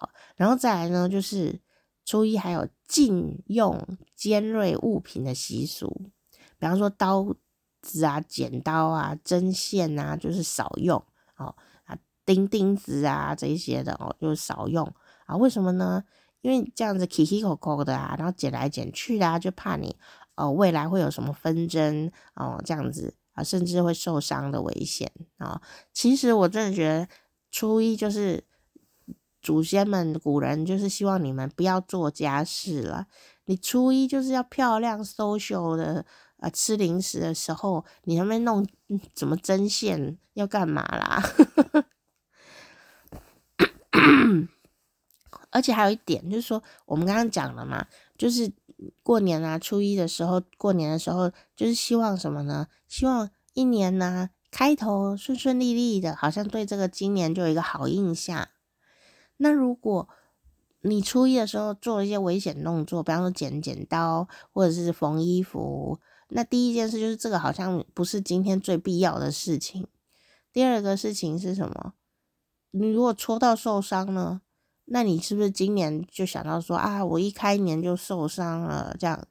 [0.00, 1.60] 好，然后再来呢，就是
[2.04, 3.78] 初一还有禁用
[4.16, 6.10] 尖锐物品的习俗，
[6.58, 7.34] 比方说刀
[7.82, 10.96] 子啊、剪刀啊、针线啊，就是少用
[11.36, 14.90] 哦啊，钉钉子啊这些的哦，就是少用
[15.26, 15.36] 啊。
[15.36, 16.02] 为什么呢？
[16.44, 19.96] 因为这样子起起口口的啊，然后剪来剪去的啊，就怕你
[20.36, 25.62] 哦未来会有什么纷争哦，这样子啊，甚至会受伤的危险啊。
[25.94, 27.08] 其实我真的觉得
[27.50, 28.44] 初一就是。
[29.44, 33.06] 祖先们、古人就是希望你们不要做家事了。
[33.44, 36.06] 你初一就是要漂亮、social 的，
[36.38, 38.66] 啊、吃零食的时候，你还没弄
[39.14, 41.22] 什么针线，要干嘛啦？
[45.54, 47.86] 而且还有一点，就是说，我们刚刚讲了嘛，
[48.18, 48.52] 就是
[49.04, 52.66] 过年啊，初一的时候，过年的时候，就是希望什么呢？
[52.88, 58.48] 希望一年呢、开头顺顺利利的，好像对这个今年就有一个好印象。
[59.36, 60.08] 那如果
[60.80, 69.86] 你初一的时候做了一些危险动作，比方说剪剪刀或者是缝衣服，那第一件事就是这个好像不是今天最必要的事情。
[70.52, 71.94] 第二个事情是什么？
[72.72, 74.40] 你如果戳到受伤呢？
[74.86, 79.26] 那你是不是今年就想到说啊，我一开年就受伤了这样？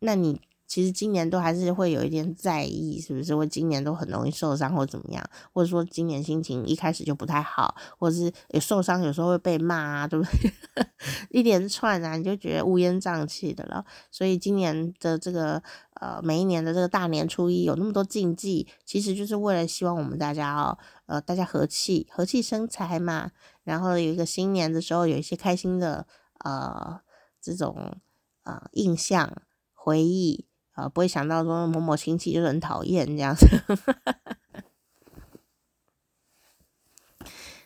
[0.00, 0.40] 那你。
[0.72, 3.34] 其实今年都还是会有一点在意，是不是？
[3.34, 5.22] 我今年都很容易受伤，或怎么样？
[5.52, 10.86] 或者说今年心情一开始就不太好，或者是有受伤，有时候会被骂啊，对不对？
[11.28, 13.84] 一连串啊，你就觉得乌烟瘴气的了。
[14.10, 15.62] 所以今年的这个
[16.00, 23.32] 呃，每一年的这个大年初一有那么多禁忌，其实就是为了希望我们大家哦，呃，大家和气，和气生财嘛。
[23.62, 26.06] 然后有一个新年的时候，有一些开心的
[26.42, 26.98] 呃
[27.42, 27.98] 这种
[28.44, 29.42] 呃印象
[29.74, 30.46] 回忆。
[30.72, 33.46] 啊，不会想到说某某亲戚就是很讨厌这样子，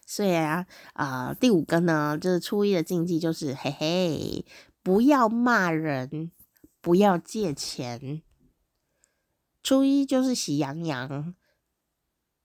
[0.04, 4.44] 所以啊，啊、第五个呢，就是初一的禁忌，就是嘿嘿，
[4.82, 6.32] 不要骂人，
[6.80, 8.22] 不要借钱。
[9.62, 11.34] 初一就是喜洋洋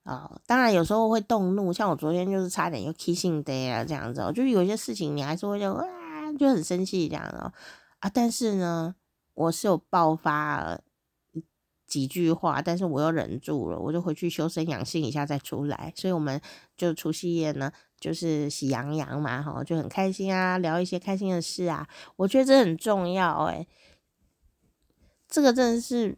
[0.03, 5.85] 啊、呃，当然有时候会动怒，像我昨天就是差点又 kissing day 了这样子，就是有些事情你还是会就啊，
[6.37, 7.51] 就很生气这样的
[7.97, 8.93] 啊，但是呢。
[9.33, 10.79] 我是有爆发
[11.87, 15.91] 几句话，但是我又忍住了，我就回去修身养性一下再出来。
[15.95, 16.39] 所以我们
[16.77, 21.87] 就除夕夜呢，就是喜洋洋嘛，哈，就很开心啊，聊一些开心的事啊。
[22.15, 23.67] 我觉得这很重要，哎，
[25.27, 26.17] 这个真的是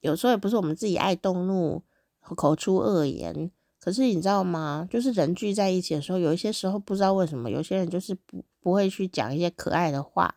[0.00, 1.82] 有时候也不是我们自己爱动怒，
[2.20, 3.50] 口出恶言。
[3.78, 4.86] 可是你知道吗？
[4.90, 10.34] 就是人聚在一起的时候，有一些时候不知道为什么，有些人就是不不会去讲一些可爱的话。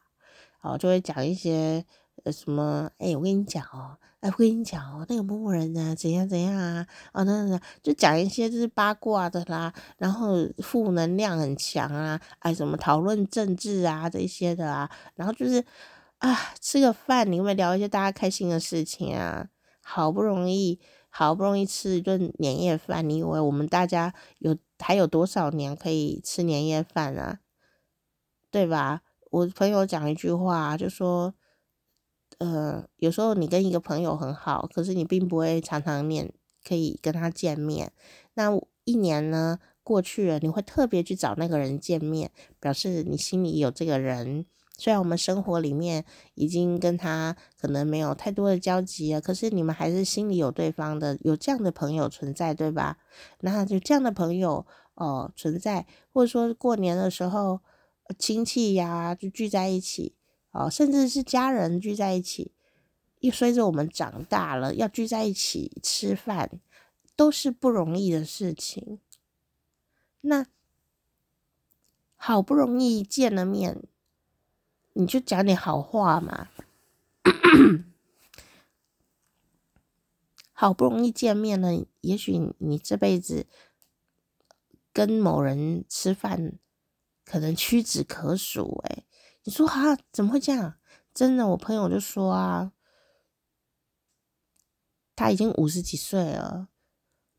[0.64, 1.86] 哦，就会讲一些
[2.24, 15.64] 呃什么，哎、我跟你讲哦，哎，我跟你讲哦，那个某某人呢，怎样怎样啊，啊，那那就讲一些就是八卦的啦，然后负能量很强啊，哎，什么讨论政治啊这些的啊，然后就是
[16.20, 19.50] 啊，吃个饭，你会聊一些大家开心的事情啊？
[19.82, 27.40] 好不容易，好不容易吃一顿年夜饭，你以为我们大家有还有多少年可以吃年夜饭啊？
[28.50, 29.02] 对吧？
[29.34, 31.34] 我朋友讲一句话，就说，
[32.38, 36.32] 呃，有时候你跟一个朋友很好，可是你并不会常常念，
[36.64, 37.92] 可以跟他见面。
[38.36, 38.52] 那
[38.84, 44.46] 一年呢过去了，你会特别去找那个人见面，表示你心里有这个人。
[44.78, 53.00] 虽然我们生活里面已经跟他可能没有太多的交集了，可是你们还是心里有对方的，有这样的朋友存在，对吧？
[53.40, 57.62] 那就这样的朋友哦、存在，或者说过年的时候。
[58.18, 60.16] 亲戚呀，就聚在一起，
[60.52, 62.52] 哦，甚至是家人聚在一起。
[63.20, 66.60] 又随着我们长大了，要聚在一起吃饭，
[67.16, 69.00] 都是不容易的事情。
[70.22, 70.46] 那
[72.16, 73.82] 好不容易见了面，
[74.94, 76.50] 你就讲点好话嘛。
[80.52, 83.48] 好不容易见面了，也许你这辈子
[84.92, 86.60] 跟某人吃饭。
[87.26, 89.06] 可能屈指可数，诶，
[89.44, 90.80] 你说哈，怎么会这样？
[91.14, 92.74] 真的，我朋友就说啊，
[95.16, 96.70] 他已经五十几岁了，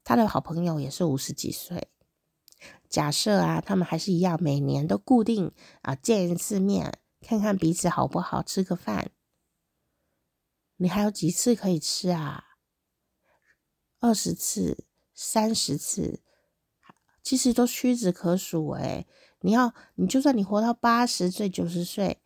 [0.02, 1.88] 他的好朋友也是五十几岁。
[2.88, 9.10] 假设啊，他们还是一样，每年都固定啊见一次面，看看彼此好不好，吃个饭。
[10.76, 12.44] 你还有几次可以吃啊？
[13.98, 16.22] 二十次、三十次，
[17.22, 19.06] 其实都屈指可数，诶。
[19.44, 22.18] 你要，你就算你活到八十岁、九十岁，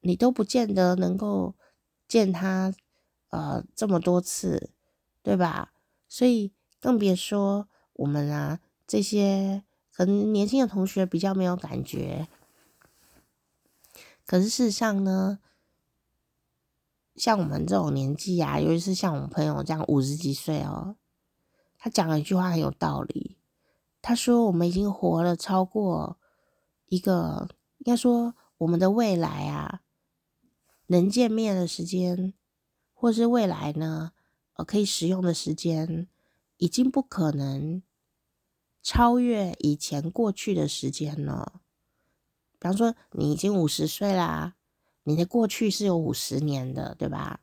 [0.00, 1.54] 你都不见得能够
[2.08, 2.74] 见他，
[3.28, 4.72] 呃，这么多次，
[5.22, 5.72] 对吧？
[6.08, 12.26] 所以更别说我们啊，这些可能年轻的同学比较没有感觉。
[14.26, 15.38] 可是事实上呢，
[17.14, 20.96] 像我们这种年纪啊，尤其是像我们朋友这样五十几岁哦，
[21.78, 23.36] 他讲了一句话很有道理。
[24.02, 26.18] 他说：“我们已经活了超过
[26.86, 29.80] 一个，应该说我们的未来啊，
[30.88, 32.34] 能见面的时间，
[32.92, 34.12] 或是未来呢，
[34.54, 36.08] 呃，可以使用的时间，
[36.58, 37.82] 已经不可能
[38.82, 41.62] 超越以前过去的时间了。
[42.58, 44.56] 比方说，你已经五十岁啦。”
[45.04, 47.40] 你的过去是有五十年的，对吧？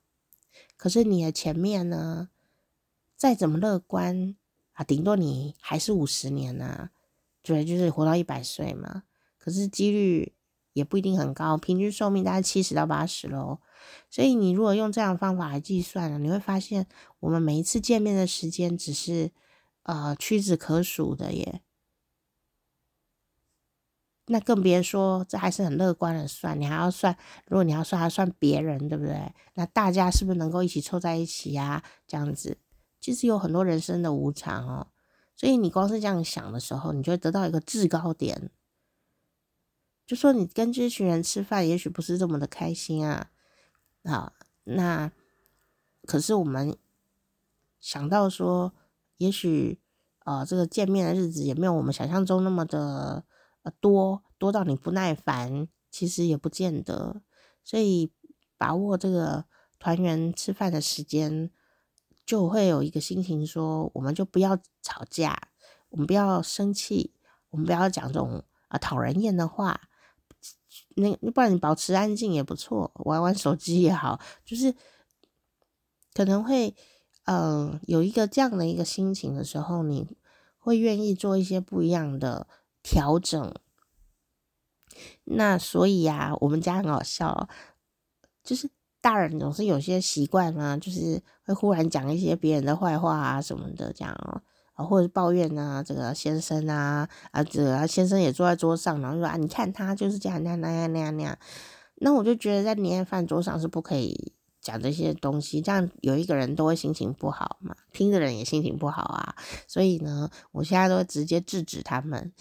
[0.77, 2.29] 可是你的前面呢，
[3.17, 4.37] 再怎么乐观
[4.79, 6.89] 啊，顶多你还是五十年呢，啊，
[7.43, 9.03] 对，就是活到一百岁嘛。
[9.37, 10.33] 可是几率
[10.71, 13.59] 也不一定很高，平均寿命大概七十到八十喽。
[14.09, 16.87] 所以你如果用这样的方法来计算呢，你会发现
[17.19, 19.31] 我们每一次见面的时间只是
[19.83, 21.61] 呃屈指可数的耶。
[24.27, 29.33] 那更别说，这还是很乐观的算，你还要算，如果你要算，还算别人，对不对？
[29.55, 31.83] 那大家是不是能够一起凑在一起呀？
[32.07, 32.57] 这样子，
[32.99, 34.87] 其实有很多人生的无常哦。
[35.35, 38.51] 所以你光是这样想的时候，你就会得到一个制高点，
[40.05, 43.31] 就说你跟这群人吃饭，也许不是这么的开心啊。
[44.03, 44.33] 好，
[44.63, 45.11] 那
[46.03, 46.77] 可是我们
[47.79, 48.73] 想到说，
[49.17, 49.79] 也许
[50.25, 53.23] 呃，这个见面的日子也没有我们想象中那么的。
[53.61, 57.21] 呃，多多到你不耐烦，其实也不见得。
[57.61, 58.09] 所以
[58.57, 59.43] 把握这个
[59.77, 61.51] 团圆吃饭的时间，
[62.29, 65.49] 就会有一个心情说，我们就不要吵架，
[65.89, 67.11] 我们不要生气，
[67.49, 69.81] 我们不要讲这种啊讨人厌的话。
[70.95, 74.75] 那不然你保持安静也不错，玩玩手机也好，就是
[76.13, 76.75] 可能会
[77.23, 80.15] 嗯、有一个这样的一个心情的时候，你
[80.59, 82.45] 会愿意做一些不一样的。
[82.81, 83.53] 调整，
[85.25, 87.49] 那所以呀、啊，我们家很好笑，
[88.41, 88.69] 就是
[89.01, 94.13] 大人总是有些习惯嘛，就是会忽然讲一些别人的坏话啊什么的，这样
[94.73, 101.37] 啊，或者抱怨啊，这个先生啊，啊，这个先生也坐在桌上，然后说啊，你看他就是这样那样那样那样那样，
[101.95, 104.33] 那我就觉得在年夜饭桌上是不可以。
[104.61, 109.33] 讲这些东西，这样有一个人都会心情不好嘛，听的人也心情不好啊。
[109.67, 112.33] 所以呢，我现在都会直接制止他们，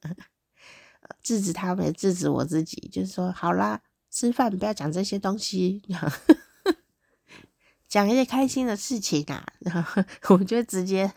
[1.22, 5.82] 制止他们，制止我自己，就是说，好啦，吃饭不要讲这些东西，
[7.88, 9.46] 讲一些开心的事情啊。
[9.60, 11.10] 然 后我就直接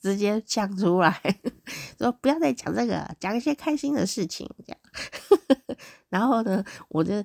[0.00, 1.20] 直接讲出来，
[1.98, 5.78] 说不要再讲这个，讲一些开心的事情，这样。
[6.08, 7.24] 然后呢，我就。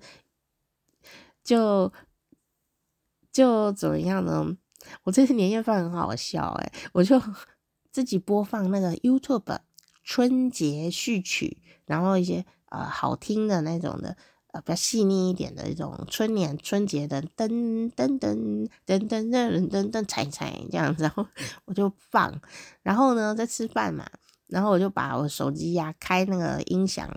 [1.41, 1.91] 就
[3.31, 4.55] 就怎么样呢？
[5.01, 7.19] 我这次年夜饭很好笑诶，我就
[7.91, 9.57] 自己播放那个 YouTube
[10.03, 14.15] 春节序曲，然后一些呃好听的那种的
[14.51, 21.25] 呃比较细腻一点的一种春联春节的噔噔噔噔噔噔噔噔彩彩这样子，然后
[21.65, 22.39] 我就放，
[22.83, 24.09] 然后呢在吃饭嘛。
[24.51, 27.07] 然后我就把我手机呀、啊、开那个音响，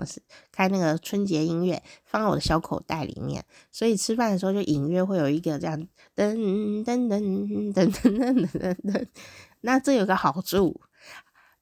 [0.50, 3.42] 开那个春节音乐，放在我的小口袋里面。
[3.70, 5.80] 所以吃饭的时候就隐约会有一个这样
[6.14, 6.36] 噔
[6.84, 9.06] 噔噔噔噔噔噔噔。
[9.62, 10.78] 那这有个好处，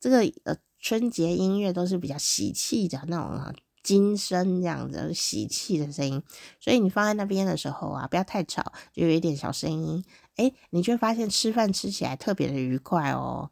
[0.00, 6.22] 这个呃春节音乐都是比较喜气的那种金声这样子，喜气的声音。
[6.58, 10.04] 所以你放在那边的时候啊，不要太吵，就有一点小声音。
[10.36, 13.50] 诶，你就会发现吃饭吃起来特别的愉快哦，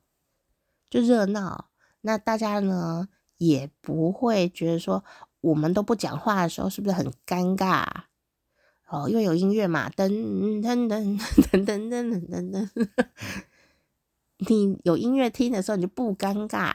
[0.89, 1.71] 就热闹。
[2.01, 5.05] 那大家呢也不会觉得说
[5.41, 7.85] 我们都不讲话的时候是不是很尴尬
[8.89, 9.09] 哦？
[9.09, 10.09] 因为有音乐嘛，噔
[10.63, 12.89] 噔噔噔噔噔噔噔噔，
[14.49, 16.73] 你有音乐听的时候你就不尴尬，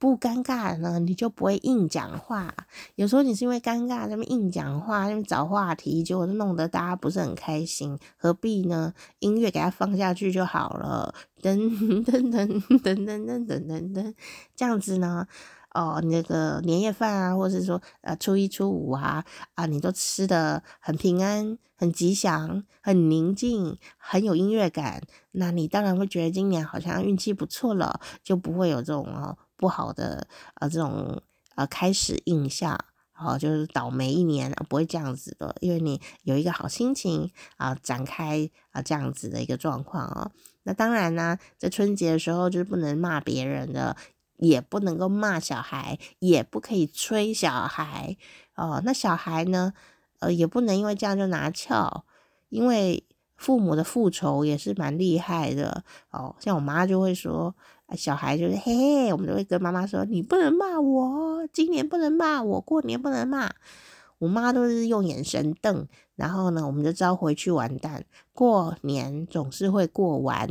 [0.00, 2.52] 不尴尬呢你就不会硬讲话。
[2.94, 8.94] 有时候你是因为尴尬那么硬讲话，那么找话题，结果弄得大家不是很开心，何必呢？
[9.18, 11.14] 音乐给它放下去就好了。
[11.42, 11.54] 噔
[12.02, 14.14] 噔噔噔噔噔噔噔噔，
[14.56, 15.26] 这样子呢？
[15.74, 31.22] 哦，那个年夜饭啊，或者是说呃初一初五啊啊，你都吃得很平安、很吉祥、很宁静、很有音乐感，那你当然会觉得今年好像运气不错了，就不会有这种哦不好的啊这种
[31.56, 32.78] 呃开始印象，
[33.12, 40.32] 哦就是倒霉一年，不会这样子的，因为你有一个好心情啊展开啊这样子的一个状况哦。
[40.62, 43.96] 那当然呢，在春节的时候就是不能骂别人的，
[44.38, 48.16] 也不能够骂小孩，也不可以催小孩
[48.56, 48.80] 哦。
[48.84, 49.74] 那小孩呢，
[50.20, 52.04] 呃，也不能因为这样就拿翘，
[52.48, 53.06] 因为
[53.40, 56.36] 父母的复仇也是蛮厉害的哦。
[56.38, 57.54] 像我妈就会说，
[57.96, 63.50] 小孩就是嘿嘿，我们就会跟妈妈说，你不能骂我，今年不能骂我，过年不能骂。
[64.18, 68.04] 我妈都是用眼神瞪，然后呢，我们就知道回去完蛋。
[68.34, 70.46] 过年总是会过完，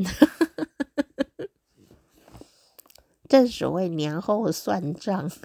[3.29, 5.29] 正所谓年后算账。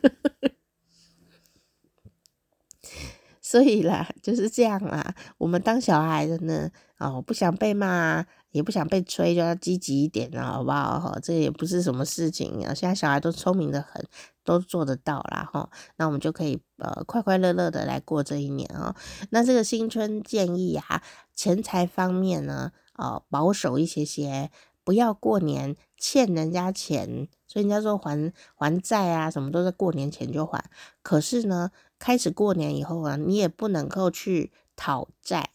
[3.43, 5.15] 所以啦，就是这样啦。
[5.37, 11.01] 我们当小孩的呢，哦，不想被骂，也不想被催，就要积极一点了，好不好？
[11.01, 12.73] 哈，这也不是什么事情啊。
[12.73, 14.07] 现在小孩都聪明得很，
[14.45, 15.49] 都做得到啦。
[15.53, 15.69] 哈。
[15.97, 18.95] 那我们就可以呃，快快乐乐的来过这一年啊。
[19.31, 21.03] 那这个新春建议啊，
[21.35, 24.51] 钱财方面呢，哦，保守一些些，
[24.85, 27.29] 不要过年欠人家钱。
[27.47, 30.65] 所以人家说还还债啊，什么都在过年前就还。
[31.03, 35.51] 可是呢，开始过年以后啊，你也不能够去讨债，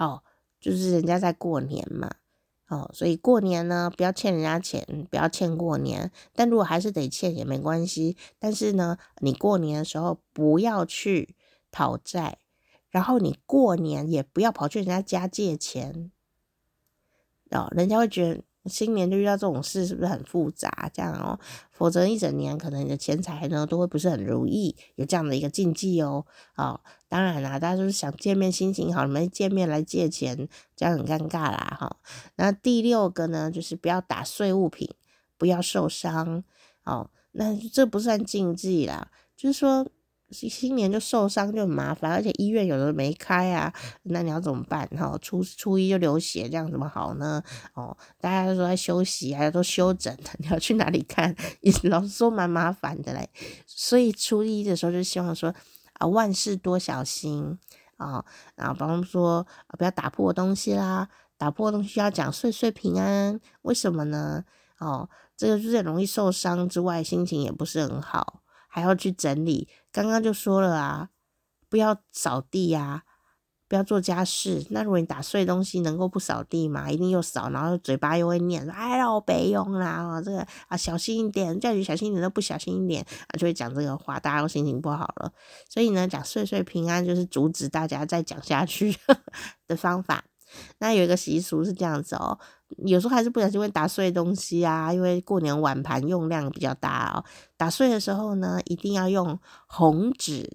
[0.00, 0.22] 哦，
[0.58, 2.10] 就是人家在过年嘛，
[2.68, 6.10] 哦，所以过年呢，不要欠人家钱，不要欠过年。
[6.32, 11.36] 但如果还是得欠也没关系，但是呢，你过年的时候不要去
[11.70, 12.38] 讨债，
[12.88, 16.10] 然后你过年也不要跑去人家家借钱，
[17.50, 18.42] 哦，人家会觉得。
[18.66, 20.90] 新年就遇到这种事，是不是很复杂？
[20.92, 21.38] 这样哦，
[21.70, 26.26] 否则一整年可能你的钱财呢都会不是很如意，有这样的一个禁忌哦。
[26.56, 31.76] 哦，当然啦，大家就是想见面，心情好，没见面来借钱，这样很尴尬啦。
[31.80, 31.96] 哈、哦，
[32.36, 34.88] 那第六个呢，就是不要打碎物品，
[35.38, 36.44] 不要受伤。
[36.84, 39.86] 哦，那这不算禁忌啦，就是说。
[40.30, 43.72] 新新年就受伤就很麻烦，而且医院有的没开啊，
[44.04, 44.86] 那你要怎么办？
[44.96, 47.42] 哈，初初一就流血，这样怎么好呢？
[47.74, 51.34] 哦，大家都说在休息啊，都休诊， 你要去哪里看？
[51.84, 53.28] 老实说蛮麻烦的嘞。
[53.66, 55.54] 所以初一的时候就希望说
[55.94, 57.58] 啊，万事多小心
[57.96, 58.24] 啊，
[58.54, 59.46] 然后比方说
[59.78, 64.44] 不要打破东西啦，打破东西要讲岁岁平安，为什么呢？
[64.78, 68.42] 哦，这个就是容易受伤之外，心情也不是很好。
[68.72, 71.08] 还要去整理，刚刚就说了啊，
[71.68, 73.02] 不要扫地呀、啊，
[73.68, 74.66] 不要做家事。
[74.70, 76.90] 那如果你打碎东西，能够不扫地吗？
[76.90, 85.32] 一定又扫，然后嘴巴又会念：“哎，让我别用啦，这个啊，小心一点，叫你小心一点都不小心一点啊，就会讲这个话，大家都心情不好了。
[85.68, 88.96] 所以呢，讲岁岁平安就是阻止大家再讲下去
[89.66, 90.24] 的方法。
[90.78, 92.38] 那有一个习俗是这样子哦。
[92.78, 97.24] 有时候还是不小心会打碎东西啊，因为过年碗盘用量比较大哦。
[97.56, 100.48] 打碎的时候呢，一定要用红纸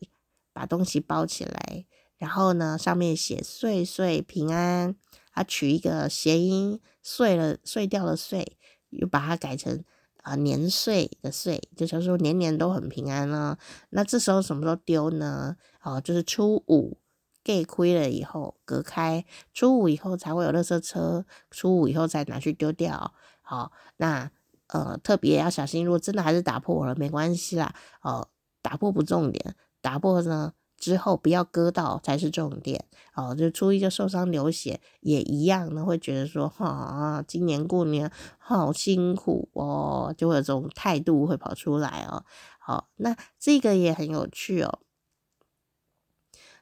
[0.53, 1.85] 把东西包起来，
[2.17, 4.95] 然后呢，上面写“岁岁平安”，
[5.33, 8.57] 它取一个谐音，碎了碎掉的碎，
[8.89, 9.83] 又把它改成
[10.23, 13.57] 啊、呃、年岁的岁，就是说年年都很平安呢。
[13.89, 15.57] 那这时候什么时候丢呢？
[15.83, 16.97] 哦，就是初五。
[17.45, 19.23] 给亏了以后隔开，
[19.53, 23.13] 初五以后才会有垃圾车，初五以后才拿去丢掉。
[23.43, 24.31] 好，那
[24.69, 27.75] 呃特别要小心，如果真的还是打破了，没关系啦。
[28.01, 28.27] 哦，
[28.63, 32.85] 打破不重点，打破呢之后不要割到才是重点。
[33.13, 42.25] 哦，就初一就受伤流血也一样呢，会觉得说哈、今年过年好辛苦哦，就会有这种态度会跑出来哦。
[42.57, 44.79] 好，那这个也很有趣哦。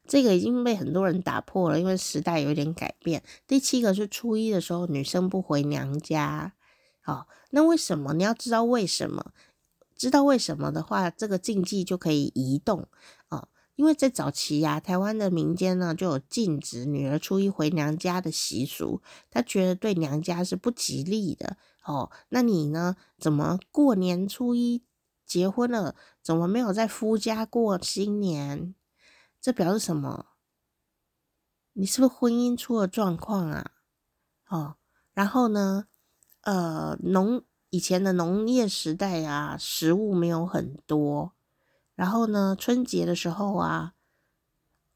[0.07, 3.23] 这个已经被很多人打破了，因为时代有点改变。
[3.47, 6.53] 第七个是初一的时候，女生不回娘家。
[7.01, 8.13] 好，那为什么？
[8.13, 9.31] 你要知道为什么？
[9.95, 12.87] 知道为什么的话，这个禁忌就可以移动
[13.29, 13.47] 啊。
[13.75, 19.01] 因为在早期呀，台湾的民间呢就有禁止女儿初一回娘家的习俗，
[19.31, 21.57] 他觉得对娘家是不吉利的。
[21.85, 22.95] 哦，那你呢？
[23.17, 24.83] 怎么过年初一
[25.25, 28.75] 结婚了，怎么没有在夫家过新年？
[29.43, 30.27] 这表示什么？
[31.73, 33.71] 你是不是婚姻出了状况啊？
[34.47, 34.77] 哦，
[35.11, 35.87] 然后呢？
[36.43, 41.33] 呃，农以前的农业时代啊，食物没有很多。
[41.93, 43.95] 然后呢，春节的时候啊，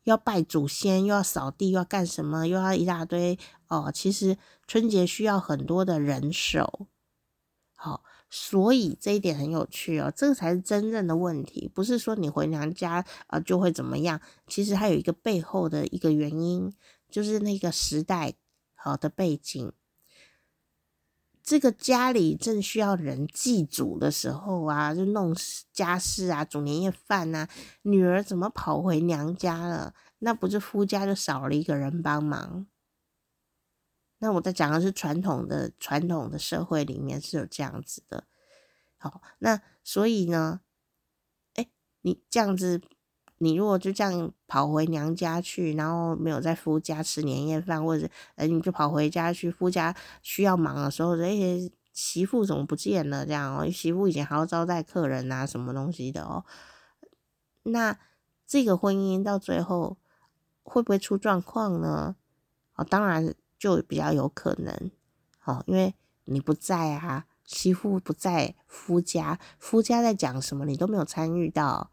[0.04, 2.48] 要拜祖先，又要扫地，又要干什么？
[2.48, 3.38] 又要一大堆
[3.68, 3.92] 哦。
[3.94, 6.88] 其实春节需要很多的人手。
[7.76, 8.02] 好、哦。
[8.30, 14.20] 所以这一点很有趣哦，这个才是真正的问题，不是说你回娘家啊就会怎么样。
[14.48, 16.74] 其实还有一个背后的一个原因，
[17.10, 18.34] 就是那个时代
[18.76, 19.72] 好的背景。
[21.42, 25.34] 这个家里正需要人祭祖的时候啊，就弄
[25.72, 27.48] 家事啊，煮年夜饭啊，
[27.84, 29.94] 女儿怎么跑回娘家了？
[30.20, 32.68] 那不是夫家就少了一个人帮忙？
[34.20, 38.24] 那我在讲的是传统的传统的社会里面是有这样子的，
[38.98, 40.62] 好，那所以呢，
[41.54, 41.68] 哎，
[42.02, 42.82] 你这样子，
[43.38, 53.26] 你如果就这样跑回娘家去，然后没有在夫家吃年夜饭，或者哎，你就跑回家去，夫家需要忙的时候，这些，媳妇怎么不见了？
[53.26, 56.44] 这样哦，媳妇以前还要招待客人啊，什么东西的哦，
[57.64, 58.00] 那
[58.48, 59.98] 这个婚姻到最后
[60.64, 62.16] 会不会出状况呢？
[62.76, 64.92] 哦，当然就比较有可能，
[65.46, 65.96] 哦，因为
[66.26, 71.92] 你不在啊，媳妇不在夫家，夫家在讲什么你都没有参与到，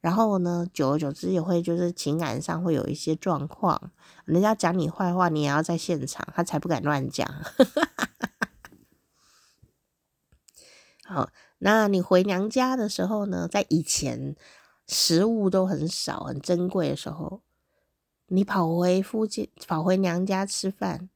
[0.00, 3.92] 然后呢，久而久之也会就是情感上会有一些状况，
[4.24, 7.28] 人家讲你坏话，你也要在现场，他才不敢乱讲。
[11.04, 14.36] 好，那你回娘家的时候呢，在以前。
[14.88, 17.42] 食物都很少，很珍贵的时候，
[18.28, 21.08] 你跑回夫家，跑回娘家吃饭，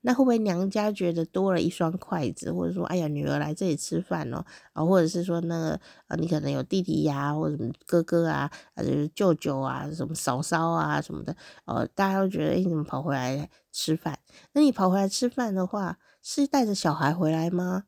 [0.00, 11.36] 那会不会娘家觉得多了一双筷子，或者说，哎呀，女儿来这里吃饭哦，啊，或者是说那个啊，你可能有弟弟呀，或者什么哥哥啊，啊，就是舅舅啊，什么嫂嫂啊什么的，
[11.66, 14.18] 哦，大家都觉得，哎，你怎么跑回来吃饭？
[14.52, 17.84] 那你跑回来吃饭的话，是带着小孩回来吗？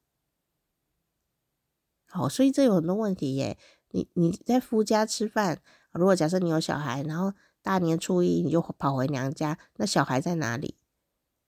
[2.07, 3.57] 好，所以这有很多问题耶。
[3.93, 5.61] 你你在夫家吃饭，
[5.93, 7.33] 如果假设你有小孩，然后
[7.63, 10.77] 大年初一你就跑回娘家，那小孩在哪里？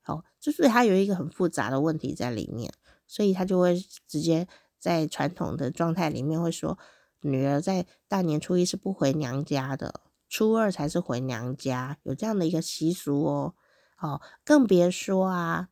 [0.04, 2.72] 哦，就是他有一个很复杂的问题在里面，
[3.06, 4.48] 所以他就会直接
[4.78, 6.78] 在传统的状态里面会说，
[7.20, 13.54] 女儿在大年初一是不回娘家的，初二才是回娘家，有这样的一个习俗哦。
[13.98, 15.68] 哦，更别说啊，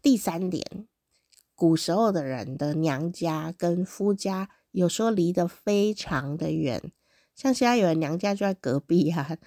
[0.00, 0.86] 第三点，
[1.56, 4.48] 古时候的人的娘家跟夫家。
[4.72, 6.92] 有时候离得非常的远，
[7.40, 9.38] 像现在有人娘家就在隔壁啊。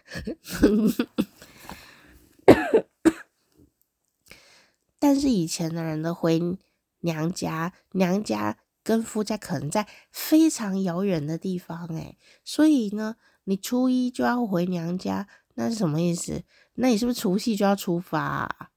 [4.97, 6.57] 但是以前的人的回
[7.01, 16.41] 娘家，娘家跟夫家可能在非常遥远的地方，诶，所以呢，你初一就要回娘家，那是什么意思？
[16.73, 18.71] 那你是不是除夕就要出发？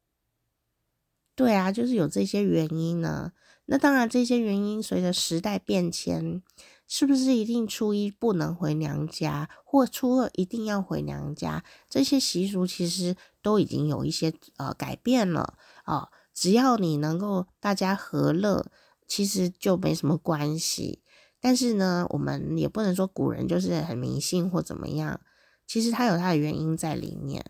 [1.35, 3.33] 对啊，就是有这些原因呢。
[3.65, 6.43] 那当然，这些原因随着时代变迁，
[6.89, 11.65] 是不是一定初一不能回娘家，或初二一定要回娘家？
[11.89, 16.09] 这些习俗其实都已经有一些呃改变了啊、哦。
[16.33, 18.67] 只要你能够大家和乐，
[19.07, 21.03] 其实就没什么关系。
[21.41, 25.21] 但是呢，我们也不能说古人就是很迷信或怎么样，
[25.67, 27.45] 其实它有它的原因在里面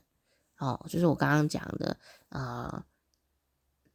[0.59, 0.85] 哦。
[0.89, 1.99] 就是我刚刚讲的
[2.31, 2.85] 呃。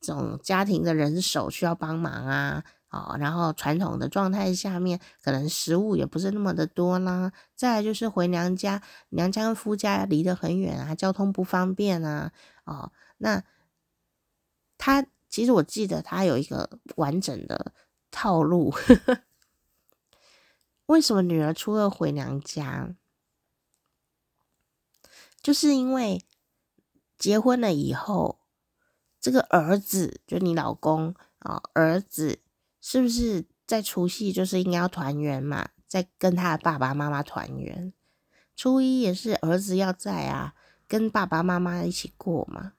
[0.04, 7.32] 这种家庭的人手需要帮忙啊，哦，然后传统的状态下面，可能食物也不是那么的多啦。
[7.56, 12.32] 再来就是回娘家，娘家跟夫家离得很远啊，交通不方便啊，
[12.66, 13.44] 哦，那
[14.78, 17.74] 他其实我记得他有一个完整的
[18.12, 19.24] 套路，呵呵，
[20.86, 22.94] 为什么女儿初二回娘家？
[25.42, 26.24] 就是因为
[27.18, 28.38] 结婚了以后。
[29.24, 32.40] 这个儿子就你老公啊，儿子
[32.82, 35.70] 是不是在除夕就是应该要团圆嘛？
[35.88, 37.94] 在跟他的爸爸妈妈团圆，
[38.56, 40.56] 初一也是儿子要在啊，
[40.88, 42.74] 跟爸爸妈妈一起过嘛。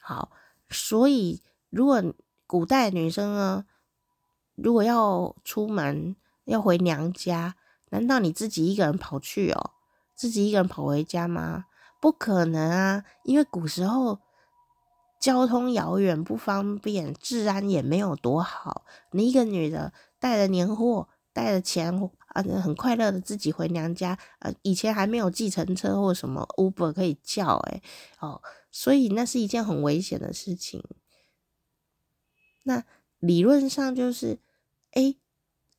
[0.00, 0.32] 好，
[0.70, 2.02] 所以如果
[2.46, 3.66] 古代女生呢，
[4.54, 7.56] 如果要出门要回娘家，
[7.90, 9.72] 难道你自己一个人跑去哦？
[10.14, 11.66] 自己一个人跑回家吗？
[12.00, 14.23] 不可能啊，因为古时候。
[15.24, 18.84] 交通遥远不方便，治安也没有多好。
[19.12, 24.18] 你一个女的带着年货，带着钱啊，很快乐的自己回娘家。
[24.40, 27.82] 呃，以前还没有计程车或什么 Uber 可以叫，诶
[28.20, 30.84] 哦，所以那是一件很危险的事情。
[32.64, 32.84] 那
[33.18, 34.38] 理论上就是，
[34.90, 35.16] 诶，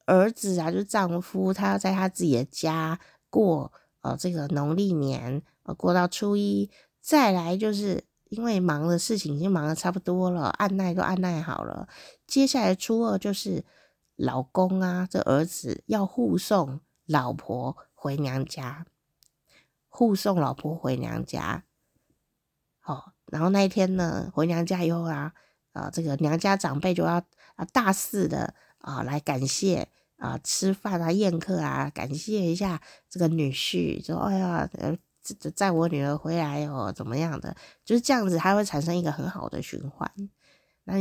[0.08, 3.72] 儿子啊，就丈夫，他要在他自己的家过，
[4.02, 8.06] 呃，这个农历年，呃，过到初一，再来就是。
[8.30, 11.88] 因为忙的事情已经忙得差不多了，按耐都按耐好了，
[12.26, 13.64] 接下来初二就是
[14.16, 18.88] 老公啊，这儿子要护送老婆回娘家，
[19.88, 21.64] 护送老婆回娘家。
[22.80, 25.34] 好，然后那一天呢，回娘家以后啊，
[25.74, 27.24] 啊，这个娘家长辈就要
[27.56, 34.68] 啊大肆的啊来感谢啊吃饭啊宴客啊，感谢一下这个女婿，说哎呀。
[35.34, 37.56] 载我女儿回来哦，怎么样的？
[37.84, 40.12] 就是这样子，它会产生一个很好的循环。
[40.84, 41.00] 那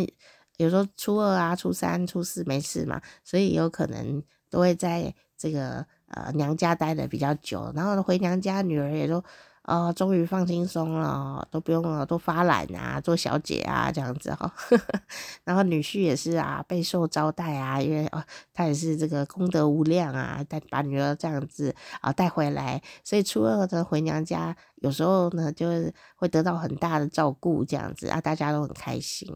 [0.56, 9.22] 有时候初二啊、初三、初四没事嘛，所以有可能都会在这个呃娘家待的比较久，然后回娘家，女儿也都。
[9.64, 14.52] 哦，终于放轻松了，都不用了，都发懒啊，做小姐啊，这样子哈。
[15.44, 24.54] 然后女婿也是啊，备受招待啊，因为哦，他也是这个功德无量啊，带把女儿这样子啊带回来，所以初二的回娘家
[24.84, 29.26] 有时候呢，就是会得到很大的照顾，这样子啊，大家都很开心。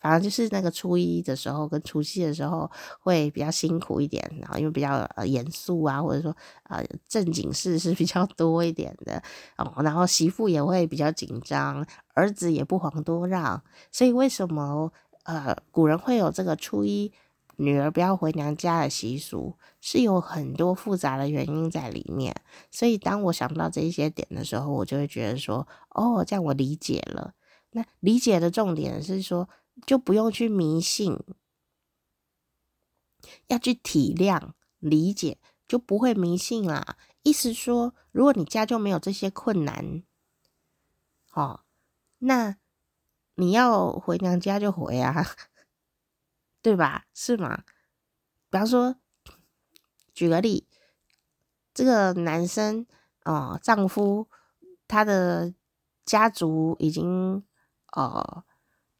[0.00, 6.34] 反而就是那个初一的时候跟除夕的时候会比较辛苦一点，然后因为比较呃严肃啊，或者说
[6.70, 9.22] 呃正经事是比较多一点的
[9.58, 14.90] 哦，然后媳妇也会比较紧张，儿子也不遑多让，所以为什么
[15.24, 17.12] 呃古人会有这个初一？
[17.56, 22.34] 女儿不要回娘家的习俗是有很多复杂的原因在里面，
[22.70, 27.34] 所以当我想到这些点的时候，我就会觉得说，哦，这样我理解了。
[27.70, 29.48] 那理解的重点是说，
[29.86, 31.18] 就不用去迷信，
[33.46, 36.96] 要去体谅、理解，就不会迷信啦。
[37.22, 40.02] 意思说，如果你家就没有这些困难，
[41.32, 41.60] 哦，
[42.18, 42.56] 那
[43.34, 45.26] 你要回娘家就回啊。
[46.62, 47.04] 对吧？
[47.14, 47.62] 是吗？
[48.50, 48.96] 比方说，
[50.12, 50.66] 举个例，
[51.72, 52.86] 这个男生
[53.24, 54.28] 哦，丈夫
[54.88, 55.54] 他的
[56.04, 57.44] 家族已经
[57.92, 58.44] 呃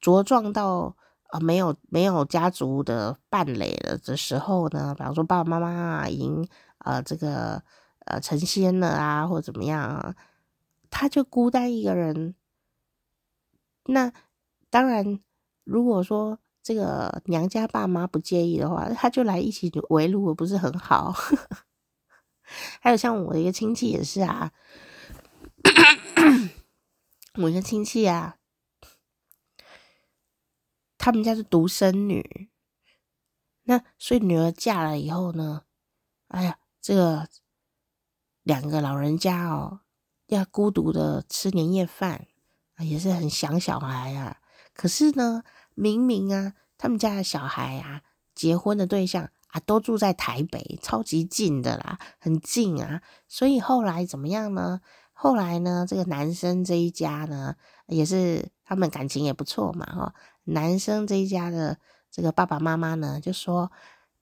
[0.00, 0.96] 茁壮到
[1.30, 6.48] 呃没有没有家族的伴侣了的时候呢，比方说爸爸妈妈啊已经
[6.78, 7.62] 呃这个
[8.04, 10.14] 呃成仙了啊，或怎么样啊，
[10.90, 12.34] 他就孤单一个人。
[13.86, 14.12] 那
[14.70, 15.20] 当然，
[15.64, 16.38] 如果说。
[16.66, 21.14] 这个娘家爸妈不介意的话，他就来一起围炉，不是很好？
[22.82, 24.50] 还有像我的一个亲戚也是啊，
[27.40, 28.38] 我一个亲戚啊，
[30.98, 32.50] 他们家是独生女，
[33.62, 35.62] 那所以女儿嫁了以后呢，
[36.26, 37.28] 哎呀，这个
[38.42, 39.82] 两个老人家哦，
[40.26, 42.26] 要孤独的吃年夜饭，
[42.80, 44.38] 也是很想小孩啊。
[44.74, 45.44] 可是呢。
[45.76, 48.02] 明明啊，他们家的小孩啊，
[48.34, 53.00] 结婚的对象啊，都住在台北，超级近的啦，很近啊。
[53.28, 54.80] 所以后来怎么样呢？
[55.12, 57.54] 后来呢，这个男生这一家呢，
[57.86, 60.14] 也是他们感情也不错嘛，哈。
[60.44, 61.78] 男生这一家的
[62.10, 63.70] 这个爸爸妈妈呢，就说。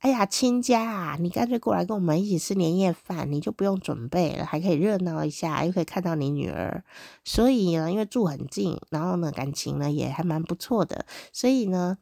[0.04, 6.84] 哎呀，亲家啊，你干脆过来跟我们一起吃年夜饭，你就不用准备了，还可以热闹一下，又可以看到你女儿。
[7.24, 11.96] 所以呢，因为住很近，然后呢，感情呢也还蛮不错的，所以呢，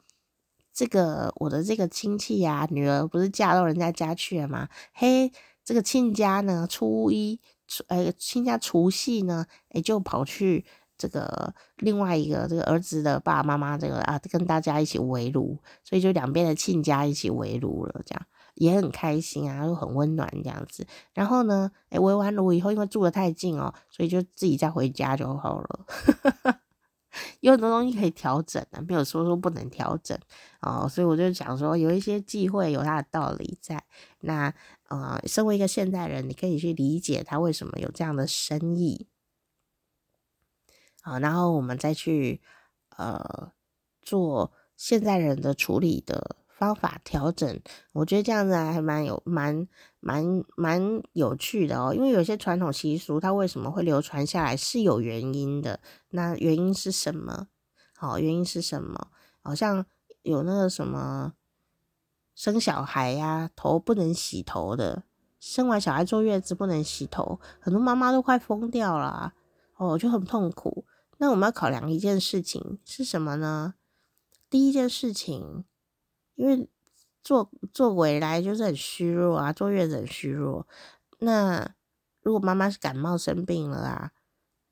[0.74, 4.68] 这个我的这个亲戚呀，女儿不是嫁到人家家去了吗？
[4.92, 5.30] 嘿，
[5.64, 7.38] 这个亲家呢，初一，
[7.86, 10.64] 呃，亲家除夕呢，也就跑去。
[11.02, 20.86] 这个另外一个这个儿子的爸爸妈妈，这个啊跟大家一起围炉，所以就两边的亲家一起围炉了，这样也很开心啊，又很温暖这样子。
[21.12, 25.86] 然后呢，诶围完炉以后，因为住得太近哦，所以就自己再回家就好了。
[27.40, 30.16] 有很多东西可以调整的，没有说说不能调整
[30.60, 30.88] 哦。
[30.88, 33.82] 所以我就想说，有一些忌讳有它的道理在。
[34.20, 34.54] 那
[34.88, 39.08] 呃，身为一个现代人，你可以去理解他为什么有这样的深意。
[41.02, 42.40] 啊，然后我们再去
[42.96, 43.52] 呃
[44.00, 47.60] 做现在人的处理的方法调整，
[47.92, 49.68] 我觉得这样子还蛮有蛮
[50.00, 51.92] 蛮蛮有趣的哦。
[51.94, 55.80] 因为有些传统习俗它为什么会流传下来是有原因的，
[56.10, 57.48] 那原因是什么？
[57.96, 59.08] 好，原因是什么？
[59.42, 59.84] 好像
[60.22, 61.32] 有那个什么
[62.34, 65.02] 生小孩呀，头不能洗头的，
[65.40, 69.34] 生完小孩坐月子不能洗头，很多妈妈都快疯掉了
[69.76, 70.84] 哦，就很痛苦。
[71.22, 73.74] 那我们要考量一件事情是什么呢？
[74.50, 75.64] 第一件事情，
[76.34, 76.68] 因为
[77.22, 80.66] 做做回来就是很虚弱啊，坐月子很虚弱。
[81.20, 81.76] 那
[82.22, 84.10] 如果妈妈是感冒生病了啊，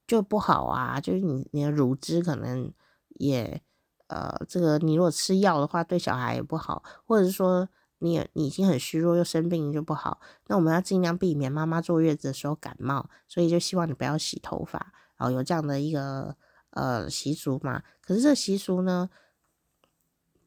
[0.09, 2.73] 就不好啊，就是你你的乳汁可能
[3.11, 3.63] 也
[4.09, 10.21] 呃，这个你如果吃药的话，对小孩也不好，或者是说你你已经很虚弱又生病就不好。
[10.49, 14.93] 那我们要尽量避免妈妈坐月子的时候感冒，所以就希望你不要洗头发。
[15.21, 16.37] 哦，有这样的一个
[16.71, 17.83] 呃习俗嘛？
[18.01, 19.11] 可是这习俗呢，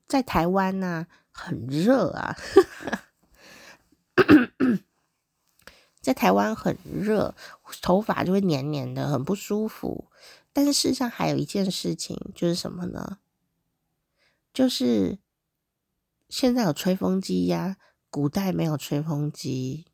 [0.08, 2.36] 在台湾呢、很热啊，
[6.02, 7.36] 在台湾很热，
[7.82, 10.12] 头发就会黏黏的，很不舒服。
[10.52, 13.20] 但是事实上还有一件事情，就是什么呢？
[14.54, 15.20] 就是
[16.30, 17.78] 现在有吹风机呀，
[18.10, 19.86] 古代没有吹风机。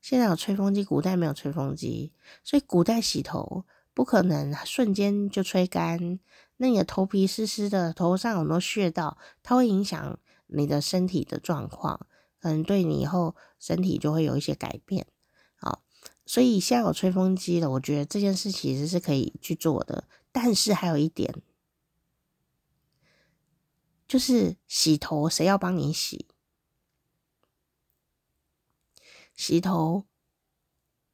[0.00, 2.12] 现在有吹风机，古代没有吹风机，
[2.44, 6.20] 所以古代洗头不可能瞬间就吹干。
[6.58, 12.06] 那你的头皮湿湿的，头上很多穴道，它会影响你的身体的状况，
[12.40, 15.06] 可能对你以后身体就会有一些改变。
[15.56, 15.82] 好，
[16.24, 20.04] 所以现在有吹风机了，我觉得这件事其实是可以去做的。
[20.32, 21.42] 但是还有一点，
[24.06, 26.26] 就是洗头谁要帮你洗？
[29.38, 30.04] 洗头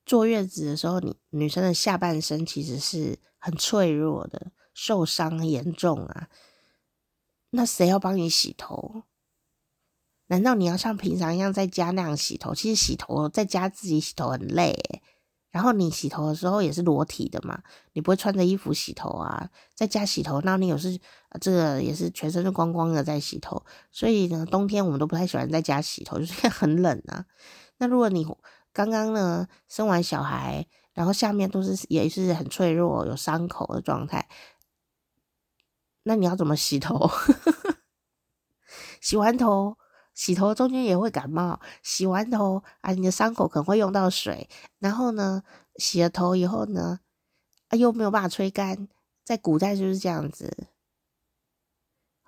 [0.07, 6.29] 坐月子的时候，你女生的下半身其实是很脆弱的，受伤严重啊。
[7.51, 9.03] 那谁要帮你洗头？
[10.29, 12.55] 难道你要像平常一样在家那样洗头？
[12.55, 14.75] 其实洗头在家自己洗头很累。
[15.51, 17.63] 然后你洗头的时候也是裸体的嘛，
[17.93, 19.51] 你不会穿着衣服洗头啊。
[19.75, 20.99] 在家洗头，那你有时
[21.41, 23.63] 这个也是全身是光光的在洗头。
[23.93, 27.27] 所以呢，冬天我们都不太喜欢在家洗头，就是很冷啊。
[27.85, 28.27] 那如果你
[28.73, 34.27] 刚刚呢生完小孩，然后下面都是也是很脆弱、有伤口的状态，
[36.05, 37.11] 那你要怎么洗头？
[39.03, 39.77] 洗完头。
[40.15, 45.43] 洗头中间也会感冒，洗完头啊，你的伤口可能会用到水，然后呢，
[45.75, 47.01] 洗了头以后呢，
[47.67, 48.89] 啊，又没有办法吹干，
[49.25, 50.69] 在古代就是这样子。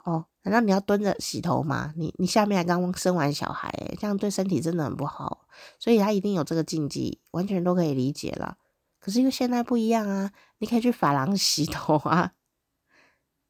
[0.03, 1.93] 哦，难道你要蹲着洗头吗？
[1.97, 3.69] 你你下面还刚刚生完小孩，
[3.99, 5.49] 这样对身体真的很不好，
[5.81, 8.57] 所以他一定有这个禁忌，完全都可以理解了。
[9.01, 12.35] 可是因为现在不一样啊，你可以去发廊 洗头啊，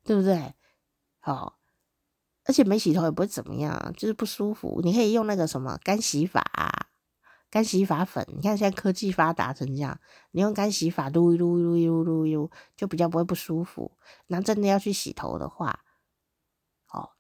[0.05, 0.55] 对不对？
[1.21, 1.53] 好、哦。
[2.49, 4.81] 而且没洗头也不会怎么样，就是不舒服。
[4.85, 6.41] 你可以用那个什么干洗发、
[7.51, 8.25] 干洗发粉。
[8.29, 9.99] 你看现在科技发达成这样，
[10.31, 13.91] 你用干洗发撸一撸、撸一、撸一撸，就比较不会不舒服。
[14.29, 15.81] 那真的要去洗头的话，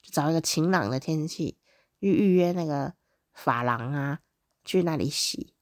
[0.02, 1.58] 找一个晴朗的天气，
[2.00, 2.94] 预预约那个
[3.32, 4.20] 发廊啊，
[4.64, 5.54] 去那里洗，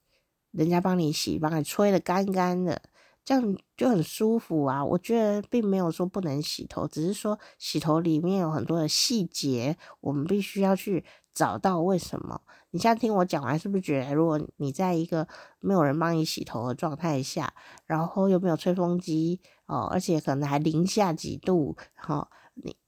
[0.51, 2.83] 人家帮你洗，帮你吹得干干的。
[3.27, 4.85] 这样就很舒服啊！
[4.85, 11.03] 我觉得并没有说不能洗头，只是说洗头里面有很多的细节，我们必须要去
[11.33, 12.43] 找到为什么。
[12.69, 15.27] 你现在听我讲完，是不是觉得如果你在一个
[15.61, 17.55] 没有人帮你洗头的状态下，
[17.87, 21.75] 然后又没有吹风机哦，而且可能还零下几度，
[22.07, 22.29] 哦，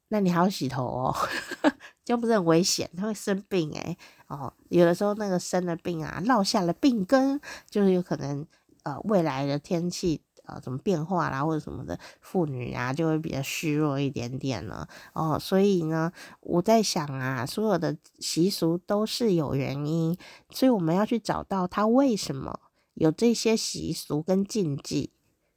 [0.09, 1.15] 那你还要洗头哦，
[2.05, 2.91] 这不是很危险？
[2.97, 3.97] 他会生病诶。
[4.29, 7.41] 哦，有的时候那个生了病啊，落下了病根，
[7.71, 8.47] 就是有可能
[8.83, 10.23] 呃未来的天气。
[10.47, 15.37] 啊，怎么变化啦，或者什么的，妇女啊就会比较虚弱一点点了哦。
[15.37, 20.17] 所以呢，我在想啊，所有的习俗都是有原因，
[20.51, 22.61] 所以我们要去找到它为什么
[22.95, 25.11] 有这些习俗跟禁忌，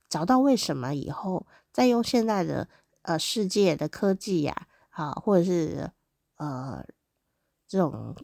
[0.09, 2.67] 找到为什么以后，再用现在的
[3.03, 5.91] 呃世界的科技呀，啊，或者是
[6.37, 6.85] 呃
[7.67, 8.15] 这种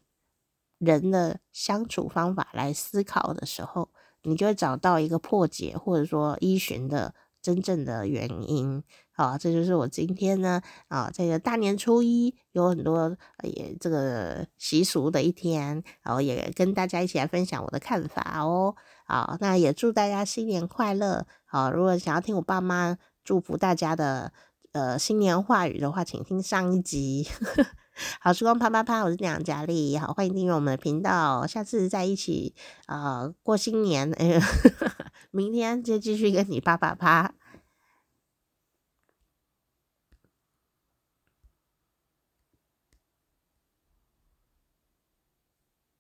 [0.77, 3.89] 人的相处方法来思考的时候。
[4.27, 7.13] 你就会找到一个破解，或者说依循的
[7.43, 8.83] 真正的原因。
[9.11, 18.75] 好，这就是我今天呢啊，这个大年初一有很多也这个习俗的一天，然后也跟大家一起来分享我的看法哦。
[19.05, 21.27] 好，那也祝大家新年快乐。
[21.45, 24.33] 好，如果想要听我爸妈祝福大家的
[24.75, 27.25] 呃新年话语的话，请听上一集。
[28.19, 32.53] 好，时光啪啪啪，我是娘佳丽，好，欢迎订阅我们的频道，下次再一起、
[32.87, 34.37] 呃、过新年，哎，
[35.31, 37.33] 明天就继续跟你啪啪啪。